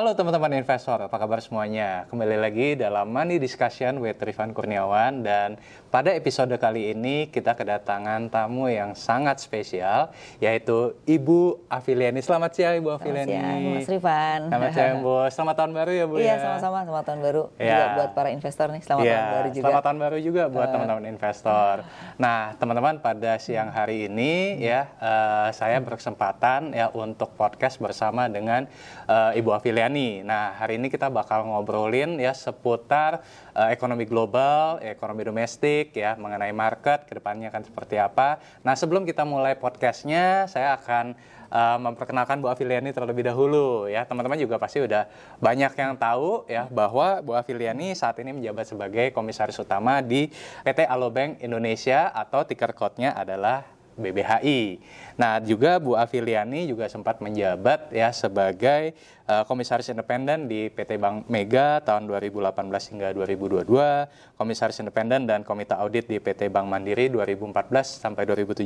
Halo 0.00 0.16
teman-teman 0.16 0.64
investor, 0.64 0.96
apa 0.96 1.12
kabar 1.12 1.44
semuanya? 1.44 2.08
Kembali 2.08 2.40
lagi 2.40 2.72
dalam 2.72 3.12
Money 3.12 3.36
Discussion 3.36 4.00
with 4.00 4.16
Rifan 4.16 4.56
Kurniawan 4.56 5.20
dan 5.20 5.60
pada 5.92 6.16
episode 6.16 6.56
kali 6.56 6.96
ini 6.96 7.28
kita 7.28 7.52
kedatangan 7.52 8.32
tamu 8.32 8.72
yang 8.72 8.96
sangat 8.96 9.44
spesial 9.44 10.08
yaitu 10.40 10.96
Ibu 11.04 11.68
Afiliani. 11.68 12.24
Selamat 12.24 12.56
siang 12.56 12.80
Ibu 12.80 12.96
Afiliani. 12.96 13.28
Selamat 13.28 13.44
siang 13.44 13.76
Mas 13.76 13.88
Rifan. 13.92 14.40
Selamat 14.48 14.72
siang 14.72 14.96
Bu. 15.04 15.16
Selamat 15.28 15.54
tahun 15.60 15.72
baru 15.76 15.90
ya 15.92 16.04
Bu 16.08 16.14
Iya 16.16 16.24
ya. 16.24 16.36
sama-sama, 16.48 16.78
selamat 16.88 17.04
tahun 17.04 17.20
baru 17.20 17.42
Ya. 17.60 17.68
juga 17.68 17.84
buat 17.92 18.10
para 18.16 18.28
investor 18.32 18.66
nih. 18.72 18.80
Selamat 18.80 19.04
Iya, 19.04 19.12
tahun 19.12 19.28
baru 19.36 19.48
juga. 19.52 19.64
Selamat 19.68 19.84
tahun 19.84 19.98
baru 20.00 20.18
juga 20.24 20.42
buat 20.48 20.68
teman-teman 20.72 21.04
investor. 21.12 21.74
Nah, 22.16 22.40
teman-teman 22.56 22.94
pada 23.04 23.36
siang 23.36 23.68
hari 23.68 24.08
ini 24.08 24.64
ya 24.64 24.88
eh, 24.96 25.48
saya 25.52 25.76
berkesempatan 25.84 26.72
ya 26.72 26.88
untuk 26.88 27.36
podcast 27.36 27.76
bersama 27.76 28.32
dengan 28.32 28.64
eh, 29.04 29.36
Ibu 29.36 29.52
Afiliani. 29.52 29.89
Nah, 29.90 30.54
hari 30.54 30.78
ini 30.78 30.86
kita 30.86 31.10
bakal 31.10 31.42
ngobrolin 31.42 32.22
ya 32.22 32.30
seputar 32.30 33.26
eh, 33.52 33.74
ekonomi 33.74 34.06
global, 34.06 34.78
ekonomi 34.78 35.26
domestik 35.26 35.90
ya 35.98 36.14
mengenai 36.14 36.54
market 36.54 37.10
ke 37.10 37.18
depannya 37.18 37.50
akan 37.50 37.66
seperti 37.66 37.98
apa. 37.98 38.38
Nah, 38.62 38.78
sebelum 38.78 39.02
kita 39.02 39.26
mulai 39.26 39.58
podcastnya, 39.58 40.46
saya 40.46 40.78
akan 40.78 41.18
eh, 41.50 41.78
memperkenalkan 41.82 42.38
Bu 42.38 42.46
Afiliani 42.46 42.94
terlebih 42.94 43.26
dahulu 43.26 43.90
ya. 43.90 44.06
Teman-teman 44.06 44.38
juga 44.38 44.62
pasti 44.62 44.78
udah 44.78 45.10
banyak 45.42 45.74
yang 45.74 45.98
tahu 45.98 46.46
ya 46.46 46.70
bahwa 46.70 47.18
Bu 47.26 47.34
Afiliani 47.34 47.98
saat 47.98 48.14
ini 48.22 48.30
menjabat 48.30 48.70
sebagai 48.70 49.10
komisaris 49.10 49.58
utama 49.58 49.98
di 49.98 50.30
PT 50.62 50.86
Alobank 50.86 51.42
Indonesia 51.42 52.14
atau 52.14 52.46
ticker 52.46 52.70
code-nya 52.70 53.10
adalah 53.18 53.79
BBHI. 53.98 54.78
Nah, 55.20 55.36
juga 55.42 55.76
Bu 55.76 55.98
Afiliani 55.98 56.64
juga 56.64 56.88
sempat 56.88 57.20
menjabat 57.20 57.92
ya 57.92 58.08
sebagai 58.14 58.96
eh, 59.28 59.44
komisaris 59.44 59.92
independen 59.92 60.48
di 60.48 60.72
PT 60.72 60.96
Bank 60.96 61.28
Mega 61.28 61.84
tahun 61.84 62.08
2018 62.08 62.56
hingga 62.94 63.08
2022, 63.12 64.38
komisaris 64.40 64.80
independen 64.80 65.28
dan 65.28 65.44
komite 65.44 65.76
audit 65.76 66.08
di 66.08 66.16
PT 66.16 66.48
Bank 66.48 66.66
Mandiri 66.70 67.12
2014 67.12 68.00
sampai 68.00 68.24
2017, 68.24 68.64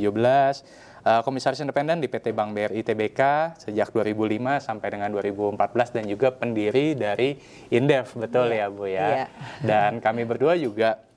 eh, 1.02 1.20
komisaris 1.26 1.58
independen 1.64 1.98
di 1.98 2.06
PT 2.06 2.30
Bank 2.30 2.54
BRI 2.54 2.86
Tbk 2.86 3.20
sejak 3.58 3.90
2005 3.90 4.62
sampai 4.62 4.88
dengan 4.94 5.10
2014 5.10 5.90
dan 5.90 6.04
juga 6.06 6.30
pendiri 6.30 6.94
dari 6.94 7.34
Indef, 7.74 8.14
betul 8.14 8.54
ya 8.54 8.70
Bu 8.70 8.86
ya. 8.86 9.08
Iya. 9.10 9.26
Dan 9.64 9.98
kami 9.98 10.22
berdua 10.22 10.54
juga 10.54 11.13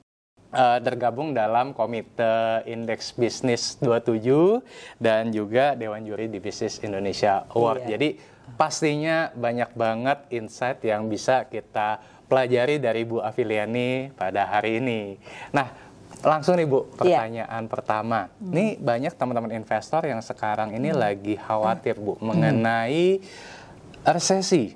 eh, 0.50 0.78
tergabung 0.80 1.32
dalam 1.32 1.72
komite 1.72 2.62
Indeks 2.64 3.12
Bisnis 3.14 3.76
27 3.80 4.60
dan 4.96 5.28
juga 5.30 5.74
Dewan 5.74 6.04
Juri 6.04 6.28
di 6.28 6.38
Bisnis 6.38 6.80
Indonesia 6.80 7.44
Award. 7.52 7.84
Iya. 7.84 7.90
Jadi 7.96 8.08
pastinya 8.54 9.28
banyak 9.36 9.70
banget 9.76 10.18
insight 10.32 10.80
yang 10.82 11.06
bisa 11.06 11.44
kita 11.46 12.00
pelajari 12.28 12.76
dari 12.76 13.04
Bu 13.04 13.20
Afiliani 13.20 14.12
pada 14.12 14.44
hari 14.44 14.80
ini. 14.80 15.16
Nah, 15.52 15.68
langsung 16.20 16.56
nih 16.56 16.68
Bu, 16.68 16.84
Iya. 16.84 17.24
pertanyaan 17.24 17.64
pertama. 17.68 18.28
Nih 18.40 18.76
banyak 18.76 19.14
teman-teman 19.16 19.52
investor 19.54 20.04
yang 20.04 20.20
sekarang 20.20 20.74
ini 20.74 20.92
lagi 20.92 21.36
khawatir 21.38 21.96
Bu 21.96 22.18
mengenai 22.20 23.20
resesi. 24.14 24.72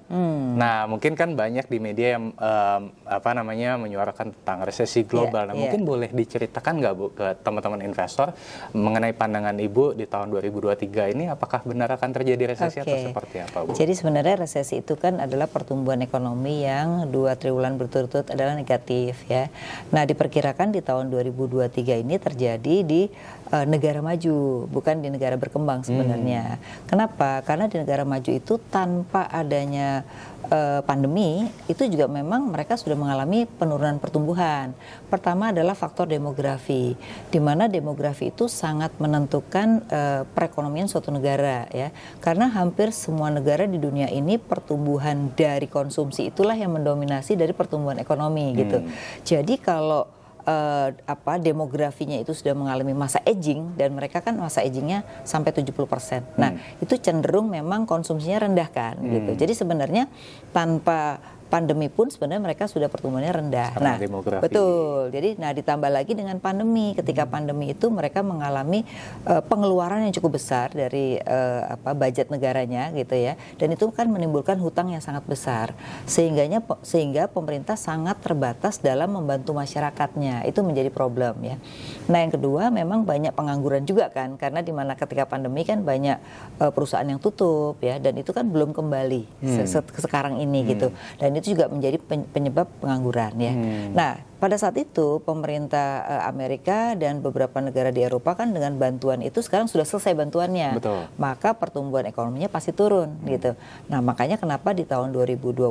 Nah, 0.52 0.84
mungkin 0.90 1.16
kan 1.16 1.32
banyak 1.32 1.66
di 1.70 1.78
media 1.80 2.18
yang 2.18 2.34
em, 2.36 2.82
apa 3.08 3.30
namanya 3.32 3.80
menyuarakan 3.80 4.34
tentang 4.36 4.64
resesi 4.66 5.04
global. 5.06 5.48
nah, 5.48 5.54
iya. 5.56 5.68
mungkin 5.68 5.82
boleh 5.86 6.10
diceritakan 6.12 6.82
nggak 6.82 6.94
Bu 6.94 7.06
ke 7.16 7.26
teman-teman 7.40 7.80
investor 7.86 8.36
mengenai 8.76 9.16
pandangan 9.16 9.56
Ibu 9.56 9.96
di 9.96 10.04
tahun 10.04 10.32
2023 10.34 11.14
ini 11.16 11.24
apakah 11.28 11.64
benar 11.64 11.92
akan 11.96 12.10
terjadi 12.12 12.56
resesi 12.56 12.78
atau 12.82 12.96
Oke. 12.96 13.06
seperti 13.10 13.36
apa 13.40 13.58
Bu? 13.64 13.70
Jadi 13.72 13.92
sebenarnya 13.96 14.34
resesi 14.42 14.80
itu 14.80 14.94
kan 14.98 15.18
adalah 15.22 15.48
pertumbuhan 15.48 16.00
ekonomi 16.04 16.64
yang 16.66 17.08
dua 17.08 17.36
triwulan 17.38 17.76
berturut-turut 17.80 18.28
adalah 18.32 18.56
negatif 18.56 19.24
ya. 19.30 19.48
Nah 19.90 20.04
diperkirakan 20.04 20.74
di 20.74 20.80
tahun 20.84 21.08
2023 21.08 22.02
ini 22.02 22.16
terjadi 22.20 22.76
di 22.84 23.08
eh, 23.52 23.66
negara 23.68 24.00
maju, 24.00 24.66
bukan 24.72 25.04
di 25.04 25.12
negara 25.12 25.36
berkembang 25.36 25.84
sebenarnya. 25.84 26.56
Kenapa? 26.88 27.44
Karena 27.44 27.68
di 27.68 27.76
negara 27.76 28.02
maju 28.08 28.30
itu 28.32 28.56
tanpa 28.72 29.28
adanya 29.28 30.02
eh, 30.48 30.80
pandemi 30.82 31.44
itu 31.68 31.84
juga 31.92 32.08
memang 32.08 32.48
mereka 32.48 32.80
sudah 32.80 32.96
mengalami 32.96 33.44
penurunan 33.44 34.00
pertumbuhan. 34.00 34.72
Pertama 35.12 35.52
adalah 35.52 35.76
faktor 35.76 36.08
demografi, 36.08 36.96
di 37.28 37.40
mana 37.40 37.68
demografi 37.68 38.32
itu 38.32 38.48
sangat 38.48 38.96
menentukan 38.96 39.84
eh, 39.92 40.22
perekonomian 40.32 40.88
suatu 40.88 41.12
negara 41.12 41.68
ya. 41.70 41.92
Karena 42.24 42.48
hampir 42.48 42.90
semua 42.96 43.28
negara 43.28 43.68
di 43.68 43.76
dunia 43.76 44.08
ini 44.08 44.40
pertumbuhan 44.40 45.30
dari 45.36 45.68
konsumsi 45.68 46.32
itulah 46.32 46.56
yang 46.56 46.72
mendominasi 46.72 47.36
dari 47.36 47.52
pertumbuhan 47.52 48.00
ekonomi 48.00 48.56
gitu. 48.56 48.80
Jadi 49.28 49.60
kalau 49.60 50.21
eh, 50.46 50.88
apa 51.06 51.38
demografinya 51.38 52.18
itu 52.18 52.34
sudah 52.34 52.54
mengalami 52.54 52.92
masa 52.92 53.22
aging 53.22 53.74
dan 53.78 53.94
mereka 53.94 54.20
kan 54.22 54.34
masa 54.38 54.62
agingnya 54.62 55.06
sampai 55.22 55.54
70%. 55.54 56.38
Nah, 56.38 56.54
itu 56.82 56.94
cenderung 56.98 57.50
memang 57.50 57.86
konsumsinya 57.86 58.46
rendah 58.46 58.68
kan 58.70 58.98
gitu. 59.02 59.34
Jadi 59.38 59.52
sebenarnya 59.54 60.10
tanpa 60.50 61.18
pandemi 61.52 61.92
pun 61.92 62.08
sebenarnya 62.08 62.40
mereka 62.40 62.64
sudah 62.64 62.88
pertumbuhannya 62.88 63.28
rendah. 63.28 63.76
Karena 63.76 63.92
nah, 63.92 63.96
demografi. 64.00 64.40
betul. 64.48 65.12
Jadi 65.12 65.28
nah 65.36 65.52
ditambah 65.52 65.90
lagi 65.92 66.16
dengan 66.16 66.40
pandemi. 66.40 66.96
Ketika 66.96 67.28
pandemi 67.28 67.76
itu 67.76 67.92
mereka 67.92 68.24
mengalami 68.24 68.88
eh, 69.28 69.42
pengeluaran 69.44 70.00
yang 70.00 70.16
cukup 70.16 70.40
besar 70.40 70.72
dari 70.72 71.20
eh, 71.20 71.60
apa 71.76 71.92
budget 71.92 72.32
negaranya 72.32 72.88
gitu 72.96 73.12
ya. 73.12 73.36
Dan 73.60 73.76
itu 73.76 73.84
kan 73.92 74.08
menimbulkan 74.08 74.56
hutang 74.56 74.88
yang 74.96 75.04
sangat 75.04 75.28
besar. 75.28 75.76
Sehingganya 76.08 76.64
sehingga 76.80 77.28
pemerintah 77.28 77.76
sangat 77.76 78.16
terbatas 78.24 78.80
dalam 78.80 79.12
membantu 79.12 79.52
masyarakatnya. 79.52 80.48
Itu 80.48 80.64
menjadi 80.64 80.88
problem 80.88 81.36
ya. 81.44 81.60
Nah, 82.08 82.24
yang 82.24 82.32
kedua 82.32 82.72
memang 82.72 83.04
banyak 83.04 83.36
pengangguran 83.36 83.84
juga 83.84 84.08
kan 84.08 84.40
karena 84.40 84.64
di 84.64 84.72
mana 84.72 84.96
ketika 84.96 85.28
pandemi 85.28 85.68
kan 85.68 85.84
banyak 85.84 86.16
eh, 86.64 86.72
perusahaan 86.72 87.04
yang 87.04 87.20
tutup 87.20 87.76
ya 87.84 88.00
dan 88.00 88.16
itu 88.16 88.32
kan 88.32 88.48
belum 88.48 88.72
kembali 88.72 89.28
se- 89.44 89.68
se- 89.68 90.00
sekarang 90.00 90.40
ini 90.40 90.64
gitu. 90.64 90.88
Dan 91.20 91.34
itu 91.36 91.41
juga 91.42 91.66
menjadi 91.66 91.98
pen- 91.98 92.28
penyebab 92.30 92.70
pengangguran 92.80 93.34
ya. 93.36 93.52
Nah, 93.92 94.12
pada 94.42 94.58
saat 94.58 94.74
itu 94.74 95.22
pemerintah 95.22 96.02
eh, 96.02 96.22
Amerika 96.26 96.98
dan 96.98 97.22
beberapa 97.22 97.62
negara 97.62 97.94
di 97.94 98.02
Eropa 98.02 98.34
kan 98.34 98.50
dengan 98.50 98.74
bantuan 98.74 99.22
itu 99.22 99.38
sekarang 99.38 99.70
sudah 99.70 99.86
selesai 99.86 100.18
bantuannya. 100.18 100.82
Betul. 100.82 101.06
Maka 101.14 101.54
pertumbuhan 101.54 102.10
ekonominya 102.10 102.50
pasti 102.50 102.74
turun 102.74 103.22
gitu. 103.30 103.54
Nah, 103.86 104.02
makanya 104.02 104.42
kenapa 104.42 104.74
di 104.74 104.82
tahun 104.82 105.14
2021 105.14 105.70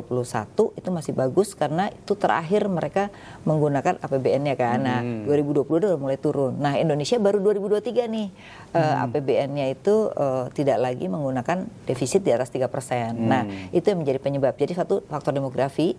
itu 0.72 0.88
masih 0.88 1.12
bagus 1.12 1.52
karena 1.52 1.92
itu 1.92 2.16
terakhir 2.16 2.64
mereka 2.72 3.12
menggunakan 3.44 4.00
APBN-nya 4.00 4.56
kan. 4.56 4.78
Nah, 4.80 5.00
2020 5.28 5.68
udah 5.68 6.00
mulai 6.00 6.16
turun. 6.16 6.56
Nah, 6.56 6.80
Indonesia 6.80 7.20
baru 7.20 7.44
2023 7.44 8.08
nih 8.08 8.28
eh, 8.72 9.02
APBN-nya 9.04 9.72
itu 9.72 10.08
eh, 10.12 10.44
tidak 10.56 10.78
lagi 10.80 11.06
menggunakan 11.08 11.68
defisit 11.84 12.24
di 12.24 12.32
atas 12.32 12.48
3%. 12.50 12.68
Nah, 13.16 13.44
itu 13.70 13.84
yang 13.84 14.00
menjadi 14.00 14.18
penyebab. 14.18 14.56
Jadi 14.56 14.72
satu 14.76 15.04
faktor 15.06 15.36
demografi. 15.36 15.94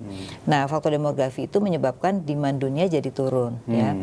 Nah, 0.50 0.66
faktor 0.66 0.94
demografi 0.94 1.45
itu 1.45 1.57
menyebabkan 1.62 2.25
demand 2.25 2.57
dunia 2.59 2.89
jadi 2.89 3.09
turun 3.13 3.57
ya. 3.69 3.95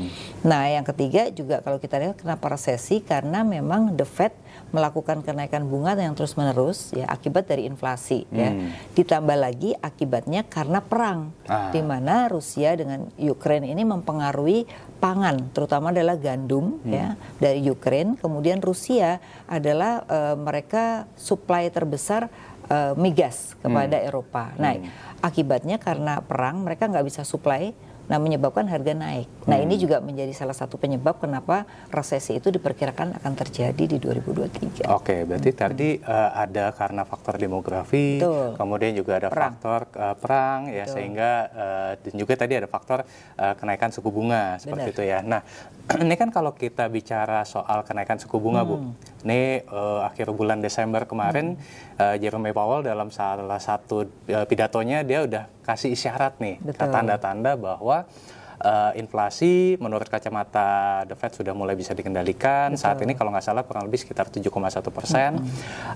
Nah, 0.47 0.63
yang 0.71 0.87
ketiga 0.87 1.29
juga 1.31 1.61
kalau 1.61 1.79
kita 1.83 1.99
lihat 1.99 2.17
kenapa 2.19 2.55
resesi 2.55 3.03
karena 3.03 3.43
memang 3.43 3.95
the 3.99 4.07
Fed 4.07 4.33
melakukan 4.71 5.23
kenaikan 5.23 5.67
bunga 5.67 5.99
yang 5.99 6.15
terus-menerus 6.15 6.95
ya 6.95 7.07
akibat 7.11 7.51
dari 7.51 7.67
inflasi 7.67 8.27
ya. 8.31 8.55
Ditambah 8.95 9.37
lagi 9.37 9.75
akibatnya 9.77 10.47
karena 10.47 10.79
perang 10.79 11.35
Ah. 11.51 11.75
di 11.75 11.83
mana 11.83 12.31
Rusia 12.31 12.79
dengan 12.79 13.11
Ukraine 13.19 13.67
ini 13.67 13.83
mempengaruhi 13.83 14.71
pangan 15.03 15.51
terutama 15.51 15.91
adalah 15.91 16.15
gandum 16.15 16.79
ya 16.87 17.19
dari 17.43 17.59
Ukraine 17.67 18.15
kemudian 18.15 18.63
Rusia 18.63 19.19
adalah 19.51 20.07
eh, 20.07 20.37
mereka 20.39 21.11
supply 21.19 21.67
terbesar 21.75 22.31
eh, 22.71 22.95
migas 22.95 23.59
kepada 23.59 23.99
Eropa. 23.99 24.55
Nah, 24.55 24.79
akibatnya 25.21 25.83
karena 25.83 26.23
perang 26.23 26.63
mereka 26.63 26.87
nggak 26.87 27.03
bisa 27.03 27.27
supply 27.27 27.75
Nah, 28.11 28.19
menyebabkan 28.19 28.67
harga 28.67 28.91
naik. 28.91 29.31
Nah, 29.47 29.63
ini 29.63 29.79
juga 29.79 30.03
menjadi 30.03 30.35
salah 30.35 30.51
satu 30.59 30.75
penyebab 30.83 31.23
kenapa 31.23 31.63
resesi 31.95 32.43
itu 32.43 32.51
diperkirakan 32.51 33.15
akan 33.23 33.33
terjadi 33.39 33.85
di 33.87 34.03
2023. 34.03 34.83
Oke, 34.91 35.23
berarti 35.23 35.51
tadi 35.55 35.89
eh, 36.03 36.31
ada 36.35 36.75
karena 36.75 37.07
faktor 37.07 37.39
demografi, 37.39 38.19
Betul. 38.19 38.59
kemudian 38.59 38.99
juga 38.99 39.23
ada 39.23 39.31
Perang. 39.31 39.55
faktor 39.55 39.81
eh, 39.95 40.17
perang 40.19 40.61
ya 40.75 40.91
Betul. 40.91 40.95
sehingga 40.99 41.31
eh, 41.55 41.93
dan 42.03 42.15
juga 42.19 42.35
tadi 42.35 42.53
ada 42.59 42.67
faktor 42.67 43.07
eh, 43.39 43.55
kenaikan 43.55 43.95
suku 43.95 44.11
bunga 44.11 44.59
seperti 44.59 44.91
Benar. 44.91 44.97
itu 44.99 45.03
ya. 45.07 45.19
Nah, 45.23 45.41
ini 46.05 46.15
kan 46.15 46.31
kalau 46.31 46.55
kita 46.55 46.87
bicara 46.87 47.43
soal 47.43 47.83
kenaikan 47.83 48.19
suku 48.21 48.39
bunga, 48.39 48.63
Bu. 48.63 48.77
Hmm. 48.79 48.93
Ini 49.27 49.67
eh, 49.67 50.01
akhir 50.07 50.31
bulan 50.35 50.63
Desember 50.63 51.03
kemarin 51.05 51.59
eh, 51.99 52.17
Jerome 52.23 52.55
Powell 52.55 52.87
dalam 52.87 53.11
salah 53.11 53.59
satu 53.59 54.07
eh, 54.31 54.47
pidatonya 54.47 55.03
dia 55.03 55.27
udah 55.27 55.45
kasih 55.67 55.95
isyarat 55.95 56.39
nih, 56.43 56.59
tanda-tanda 56.79 57.55
bahwa 57.55 58.07
uh, 58.61 58.93
inflasi 58.97 59.81
menurut 59.81 60.07
kacamata 60.07 61.03
The 61.09 61.17
Fed 61.17 61.33
sudah 61.37 61.53
mulai 61.57 61.75
bisa 61.75 61.97
dikendalikan. 61.97 62.77
Betul. 62.77 62.83
Saat 62.83 62.99
ini 63.03 63.17
kalau 63.17 63.33
nggak 63.33 63.45
salah 63.45 63.65
kurang 63.65 63.89
lebih 63.89 64.01
sekitar 64.01 64.29
7,1 64.29 64.49
persen. 64.93 65.41
Hmm. 65.41 65.49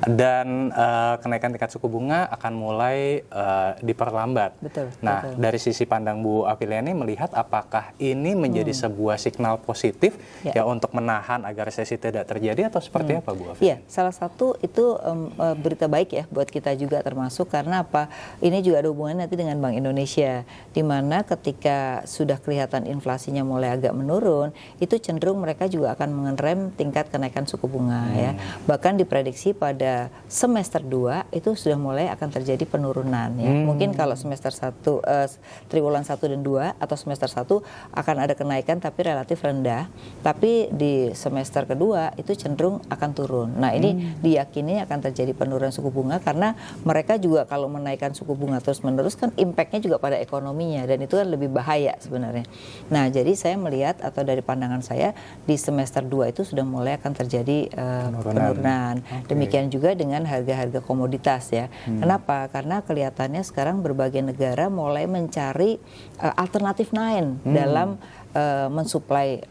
Dan 0.08 0.72
uh, 0.72 1.20
kenaikan 1.20 1.52
tingkat 1.52 1.70
suku 1.72 1.87
bunga 1.87 2.26
akan 2.32 2.52
mulai 2.56 3.22
uh, 3.31 3.76
diperlambat. 3.84 4.58
Betul. 4.61 4.88
Nah, 5.05 5.25
betul. 5.25 5.40
dari 5.40 5.58
sisi 5.61 5.84
pandang 5.84 6.25
Bu 6.25 6.49
Afiliani 6.49 6.93
melihat 6.96 7.32
apakah 7.37 7.93
ini 8.00 8.32
menjadi 8.32 8.72
hmm. 8.72 8.82
sebuah 8.88 9.16
signal 9.20 9.61
positif 9.61 10.16
ya. 10.43 10.61
ya 10.61 10.62
untuk 10.64 10.93
menahan 10.96 11.44
agar 11.44 11.69
resesi 11.69 12.00
tidak 12.00 12.28
terjadi 12.28 12.72
atau 12.72 12.81
seperti 12.81 13.16
hmm. 13.16 13.20
apa 13.20 13.31
Bu 13.37 13.44
Afiliani? 13.52 13.64
Iya, 13.64 13.76
salah 13.88 14.14
satu 14.14 14.56
itu 14.64 14.96
um, 15.00 15.31
berita 15.61 15.87
baik 15.87 16.11
ya 16.12 16.25
buat 16.28 16.49
kita 16.49 16.72
juga 16.76 17.00
termasuk 17.05 17.52
karena 17.52 17.84
apa? 17.84 18.08
Ini 18.40 18.61
juga 18.64 18.81
ada 18.81 18.88
hubungannya 18.90 19.26
nanti 19.26 19.37
dengan 19.37 19.56
Bank 19.61 19.76
Indonesia 19.76 20.43
di 20.72 20.82
mana 20.82 21.22
ketika 21.25 22.05
sudah 22.05 22.38
kelihatan 22.54 22.86
inflasinya 22.86 23.42
mulai 23.42 23.74
agak 23.74 23.90
menurun, 23.90 24.54
itu 24.78 24.94
cenderung 25.02 25.42
mereka 25.42 25.66
juga 25.66 25.98
akan 25.98 26.14
mengerem 26.14 26.70
tingkat 26.78 27.10
kenaikan 27.10 27.50
suku 27.50 27.66
bunga 27.66 28.14
ya. 28.14 28.30
hmm. 28.30 28.38
ya. 28.38 28.62
Bahkan 28.70 28.94
diprediksi 28.94 29.50
pada 29.58 30.06
semester 30.30 30.78
2 30.78 31.34
itu 31.34 31.50
sudah 31.58 31.74
mulai 31.74 32.06
akan 32.14 32.30
terjadi 32.30 32.62
penurunan 32.62 33.34
ya. 33.34 33.50
Hmm. 33.50 33.66
Mungkin 33.66 33.90
kalau 33.98 34.14
semester 34.14 34.54
1 34.54 34.70
uh, 34.70 34.70
eh, 35.02 35.28
triwulan 35.66 36.06
1 36.06 36.14
dan 36.14 36.46
2 36.46 36.78
atau 36.78 36.94
semester 36.94 37.26
1 37.26 37.42
akan 37.90 38.16
ada 38.22 38.38
kenaikan 38.38 38.78
tapi 38.78 39.02
relatif 39.02 39.42
rendah, 39.42 39.90
tapi 40.22 40.70
di 40.70 41.10
semester 41.18 41.66
kedua 41.66 42.14
itu 42.14 42.30
cenderung 42.38 42.78
akan 42.86 43.10
turun. 43.10 43.50
Nah, 43.58 43.74
ini 43.74 43.98
hmm. 43.98 44.22
diyakini 44.22 44.78
akan 44.86 45.10
terjadi 45.10 45.34
penurunan 45.34 45.74
suku 45.74 45.90
bunga 45.90 46.22
karena 46.22 46.54
mereka 46.86 47.18
juga 47.18 47.50
kalau 47.50 47.66
menaikkan 47.66 48.14
suku 48.14 48.38
bunga 48.38 48.62
terus-menerus 48.62 49.18
kan 49.18 49.34
impactnya 49.34 49.82
juga 49.82 49.98
pada 49.98 50.22
ekonominya 50.22 50.86
dan 50.86 51.02
itu 51.02 51.18
kan 51.18 51.26
lebih 51.26 51.50
bahaya 51.50 51.98
sebenarnya. 51.98 52.44
Nah, 52.93 53.08
jadi 53.08 53.32
saya 53.32 53.56
melihat 53.56 54.00
atau 54.05 54.23
dari 54.23 54.44
pandangan 54.44 54.85
saya 54.85 55.17
di 55.49 55.56
semester 55.56 56.05
2 56.05 56.32
itu 56.32 56.43
sudah 56.44 56.64
mulai 56.67 57.00
akan 57.00 57.12
terjadi 57.17 57.73
uh, 57.75 58.12
penurunan. 58.12 58.25
penurunan. 58.25 58.94
Okay. 59.00 59.29
Demikian 59.32 59.67
juga 59.73 59.96
dengan 59.96 60.23
harga-harga 60.29 60.85
komoditas 60.85 61.49
ya. 61.50 61.73
Hmm. 61.88 62.05
Kenapa? 62.05 62.49
Karena 62.52 62.85
kelihatannya 62.85 63.43
sekarang 63.44 63.81
berbagai 63.81 64.20
negara 64.20 64.69
mulai 64.69 65.08
mencari 65.08 65.81
uh, 66.20 66.35
alternatif 66.37 66.93
lain 66.93 67.41
hmm. 67.41 67.55
dalam 67.55 67.88
uh, 68.37 68.69
mensuplai 68.69 69.44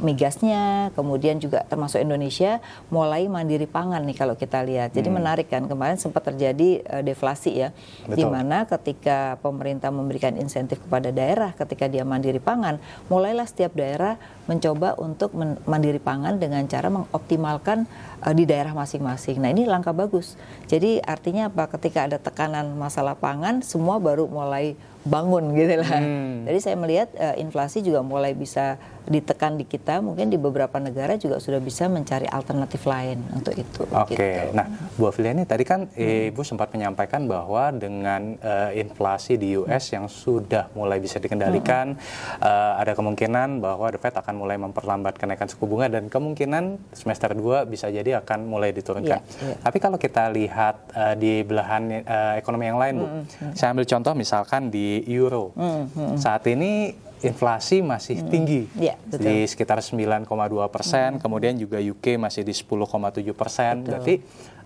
migasnya, 0.00 0.90
kemudian 0.96 1.38
juga 1.38 1.64
termasuk 1.68 2.00
Indonesia 2.00 2.58
mulai 2.88 3.28
mandiri 3.28 3.68
pangan 3.68 4.02
nih 4.04 4.16
kalau 4.16 4.34
kita 4.34 4.64
lihat. 4.64 4.92
Jadi 4.96 5.08
hmm. 5.12 5.16
menarik 5.16 5.46
kan 5.52 5.64
kemarin 5.68 6.00
sempat 6.00 6.26
terjadi 6.26 6.84
uh, 6.88 7.02
deflasi 7.04 7.52
ya, 7.54 7.68
di 8.08 8.24
mana 8.24 8.64
ketika 8.66 9.36
pemerintah 9.44 9.92
memberikan 9.92 10.36
insentif 10.40 10.80
kepada 10.82 11.12
daerah 11.12 11.52
ketika 11.54 11.86
dia 11.86 12.02
mandiri 12.02 12.40
pangan, 12.40 12.80
mulailah 13.12 13.46
setiap 13.46 13.76
daerah 13.76 14.16
mencoba 14.50 14.98
untuk 14.98 15.30
mandiri 15.68 16.02
pangan 16.02 16.42
dengan 16.42 16.66
cara 16.66 16.90
mengoptimalkan 16.90 17.86
uh, 18.24 18.34
di 18.34 18.44
daerah 18.48 18.74
masing-masing. 18.74 19.38
Nah 19.38 19.52
ini 19.52 19.68
langkah 19.68 19.94
bagus. 19.94 20.34
Jadi 20.66 20.98
artinya 21.04 21.52
apa? 21.52 21.70
Ketika 21.70 22.08
ada 22.10 22.18
tekanan 22.18 22.74
masalah 22.74 23.14
pangan, 23.14 23.62
semua 23.62 24.02
baru 24.02 24.26
mulai 24.26 24.74
bangun 25.00 25.56
gitu 25.56 25.80
lah. 25.80 25.96
Hmm. 25.96 26.44
Jadi 26.44 26.58
saya 26.60 26.76
melihat 26.76 27.08
uh, 27.16 27.36
inflasi 27.40 27.80
juga 27.80 28.04
mulai 28.04 28.36
bisa 28.36 28.76
ditekan 29.08 29.56
di 29.56 29.64
kita, 29.64 30.04
mungkin 30.04 30.28
di 30.28 30.36
beberapa 30.36 30.76
negara 30.76 31.16
juga 31.16 31.40
sudah 31.40 31.56
bisa 31.58 31.88
mencari 31.88 32.28
alternatif 32.28 32.84
lain 32.84 33.24
untuk 33.32 33.56
itu. 33.56 33.88
Oke, 33.96 34.14
okay. 34.14 34.34
gitu. 34.52 34.54
nah 34.54 34.66
Bu 35.00 35.08
Afiliani 35.08 35.48
tadi 35.48 35.64
kan 35.64 35.88
hmm. 35.88 36.30
Ibu 36.30 36.42
sempat 36.44 36.68
menyampaikan 36.76 37.24
bahwa 37.24 37.72
dengan 37.72 38.36
uh, 38.44 38.70
inflasi 38.76 39.40
di 39.40 39.56
US 39.56 39.88
hmm. 39.88 39.94
yang 39.96 40.06
sudah 40.06 40.68
mulai 40.76 41.00
bisa 41.00 41.16
dikendalikan, 41.16 41.96
hmm. 41.96 42.44
uh, 42.44 42.76
ada 42.76 42.92
kemungkinan 42.92 43.64
bahwa 43.64 43.88
The 43.88 43.98
Fed 43.98 44.14
akan 44.20 44.34
mulai 44.36 44.60
memperlambat 44.60 45.16
kenaikan 45.16 45.48
suku 45.48 45.64
bunga 45.64 45.88
dan 45.88 46.12
kemungkinan 46.12 46.92
semester 46.92 47.32
2 47.32 47.64
bisa 47.72 47.88
jadi 47.88 48.20
akan 48.20 48.52
mulai 48.52 48.76
diturunkan. 48.76 49.20
Yeah, 49.24 49.56
yeah. 49.56 49.58
Tapi 49.64 49.78
kalau 49.80 49.96
kita 49.96 50.28
lihat 50.28 50.92
uh, 50.92 51.14
di 51.16 51.40
belahan 51.40 52.04
uh, 52.04 52.34
ekonomi 52.36 52.68
yang 52.68 52.78
lain, 52.78 52.94
Bu, 53.00 53.06
hmm, 53.08 53.22
hmm. 53.26 53.52
saya 53.56 53.72
ambil 53.72 53.88
contoh 53.88 54.12
misalkan 54.12 54.68
di 54.68 54.89
euro. 55.06 55.54
Hmm, 55.54 55.86
hmm. 55.92 56.16
Saat 56.18 56.50
ini 56.50 56.94
inflasi 57.20 57.84
masih 57.84 58.24
hmm. 58.24 58.30
tinggi 58.32 58.62
ya, 58.80 58.96
betul. 58.96 59.28
di 59.28 59.44
sekitar 59.44 59.84
9,2 59.84 60.24
persen, 60.72 61.08
hmm. 61.16 61.20
kemudian 61.20 61.54
juga 61.60 61.76
UK 61.76 62.16
masih 62.16 62.42
di 62.42 62.54
10,7 62.56 63.20
persen. 63.36 63.84
Berarti 63.84 64.14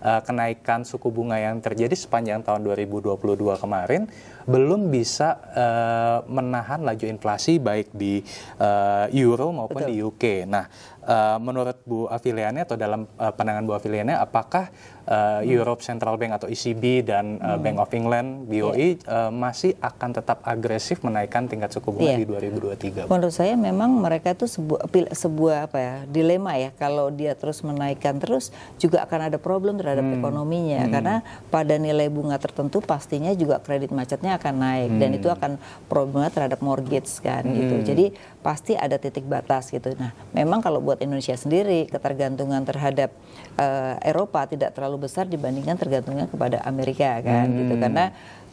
uh, 0.05 0.21
kenaikan 0.23 0.87
suku 0.87 1.11
bunga 1.11 1.35
yang 1.41 1.59
terjadi 1.59 1.91
sepanjang 1.97 2.45
tahun 2.45 2.63
2022 2.63 3.17
kemarin 3.59 4.07
belum 4.45 4.93
bisa 4.93 5.41
uh, 5.57 6.19
menahan 6.29 6.85
laju 6.85 7.05
inflasi 7.09 7.57
baik 7.57 7.89
di 7.91 8.21
uh, 8.61 9.09
euro 9.09 9.49
maupun 9.49 9.81
betul. 9.81 9.89
di 9.89 9.95
UK. 10.05 10.23
Nah, 10.45 10.69
uh, 11.05 11.37
menurut 11.39 11.77
Bu 11.85 12.09
Afiliane 12.09 12.65
atau 12.65 12.75
dalam 12.75 13.05
uh, 13.17 13.31
pandangan 13.31 13.63
Bu 13.63 13.77
Afiliane, 13.77 14.17
apakah 14.17 14.69
uh, 15.07 15.41
hmm. 15.41 15.49
Europe 15.49 15.81
Central 15.85 16.17
Bank 16.17 16.41
atau 16.41 16.47
ECB 16.49 17.05
dan 17.05 17.37
uh, 17.39 17.55
hmm. 17.55 17.61
Bank 17.61 17.77
of 17.81 17.89
England 17.93 18.29
BOE 18.49 18.59
yeah. 18.59 18.73
Iya. 18.75 18.93
uh, 19.07 19.31
masih 19.31 19.71
akan 19.79 20.09
tetap 20.13 20.41
agresif 20.45 21.01
menaikkan 21.01 21.47
tingkat 21.49 21.73
suku 21.73 21.93
bunga 21.93 22.17
yeah. 22.17 22.19
di 22.19 22.25
2023. 23.07 23.09
Menurut 23.09 23.33
saya 23.33 23.53
memang 23.55 23.97
mereka 24.01 24.33
itu 24.33 24.49
sebuah 24.49 24.85
sebuah 25.13 25.57
apa 25.69 25.77
ya 25.77 25.95
dilema 26.09 26.57
ya 26.57 26.69
kalau 26.75 27.09
dia 27.13 27.33
terus 27.37 27.61
menaikkan 27.61 28.17
terus 28.17 28.49
juga 28.81 29.05
akan 29.05 29.31
ada 29.31 29.37
problem 29.37 29.77
terhadap 29.79 30.05
hmm. 30.05 30.17
ekonominya 30.21 30.81
hmm. 30.85 30.91
karena 30.91 31.15
pada 31.49 31.75
nilai 31.77 32.09
bunga 32.09 32.37
tertentu 32.37 32.81
pastinya 32.81 33.31
juga 33.33 33.61
kredit 33.61 33.93
macetnya 33.93 34.37
akan 34.37 34.53
naik 34.57 34.89
hmm. 34.91 34.99
dan 34.99 35.09
itu 35.13 35.27
akan 35.29 35.51
problemnya 35.87 36.31
terhadap 36.33 36.59
mortgage 36.61 37.09
kan 37.21 37.45
gitu. 37.45 37.53
hmm. 37.53 37.61
gitu. 37.61 37.75
Jadi 37.85 38.05
pasti 38.45 38.77
ada 38.77 39.01
titik 39.01 39.25
batas 39.25 39.73
gitu. 39.73 39.97
Nah, 39.97 40.13
memang 40.29 40.61
kalau 40.61 40.77
buat 40.77 40.94
Indonesia 40.99 41.35
sendiri 41.35 41.87
ketergantungan 41.87 42.63
terhadap 42.63 43.13
uh, 43.59 43.95
Eropa 44.03 44.47
tidak 44.49 44.75
terlalu 44.75 45.07
besar 45.07 45.27
dibandingkan 45.27 45.75
tergantungnya 45.75 46.27
kepada 46.27 46.61
Amerika 46.63 47.19
kan 47.23 47.47
hmm. 47.47 47.57
gitu 47.61 47.73
karena 47.79 48.05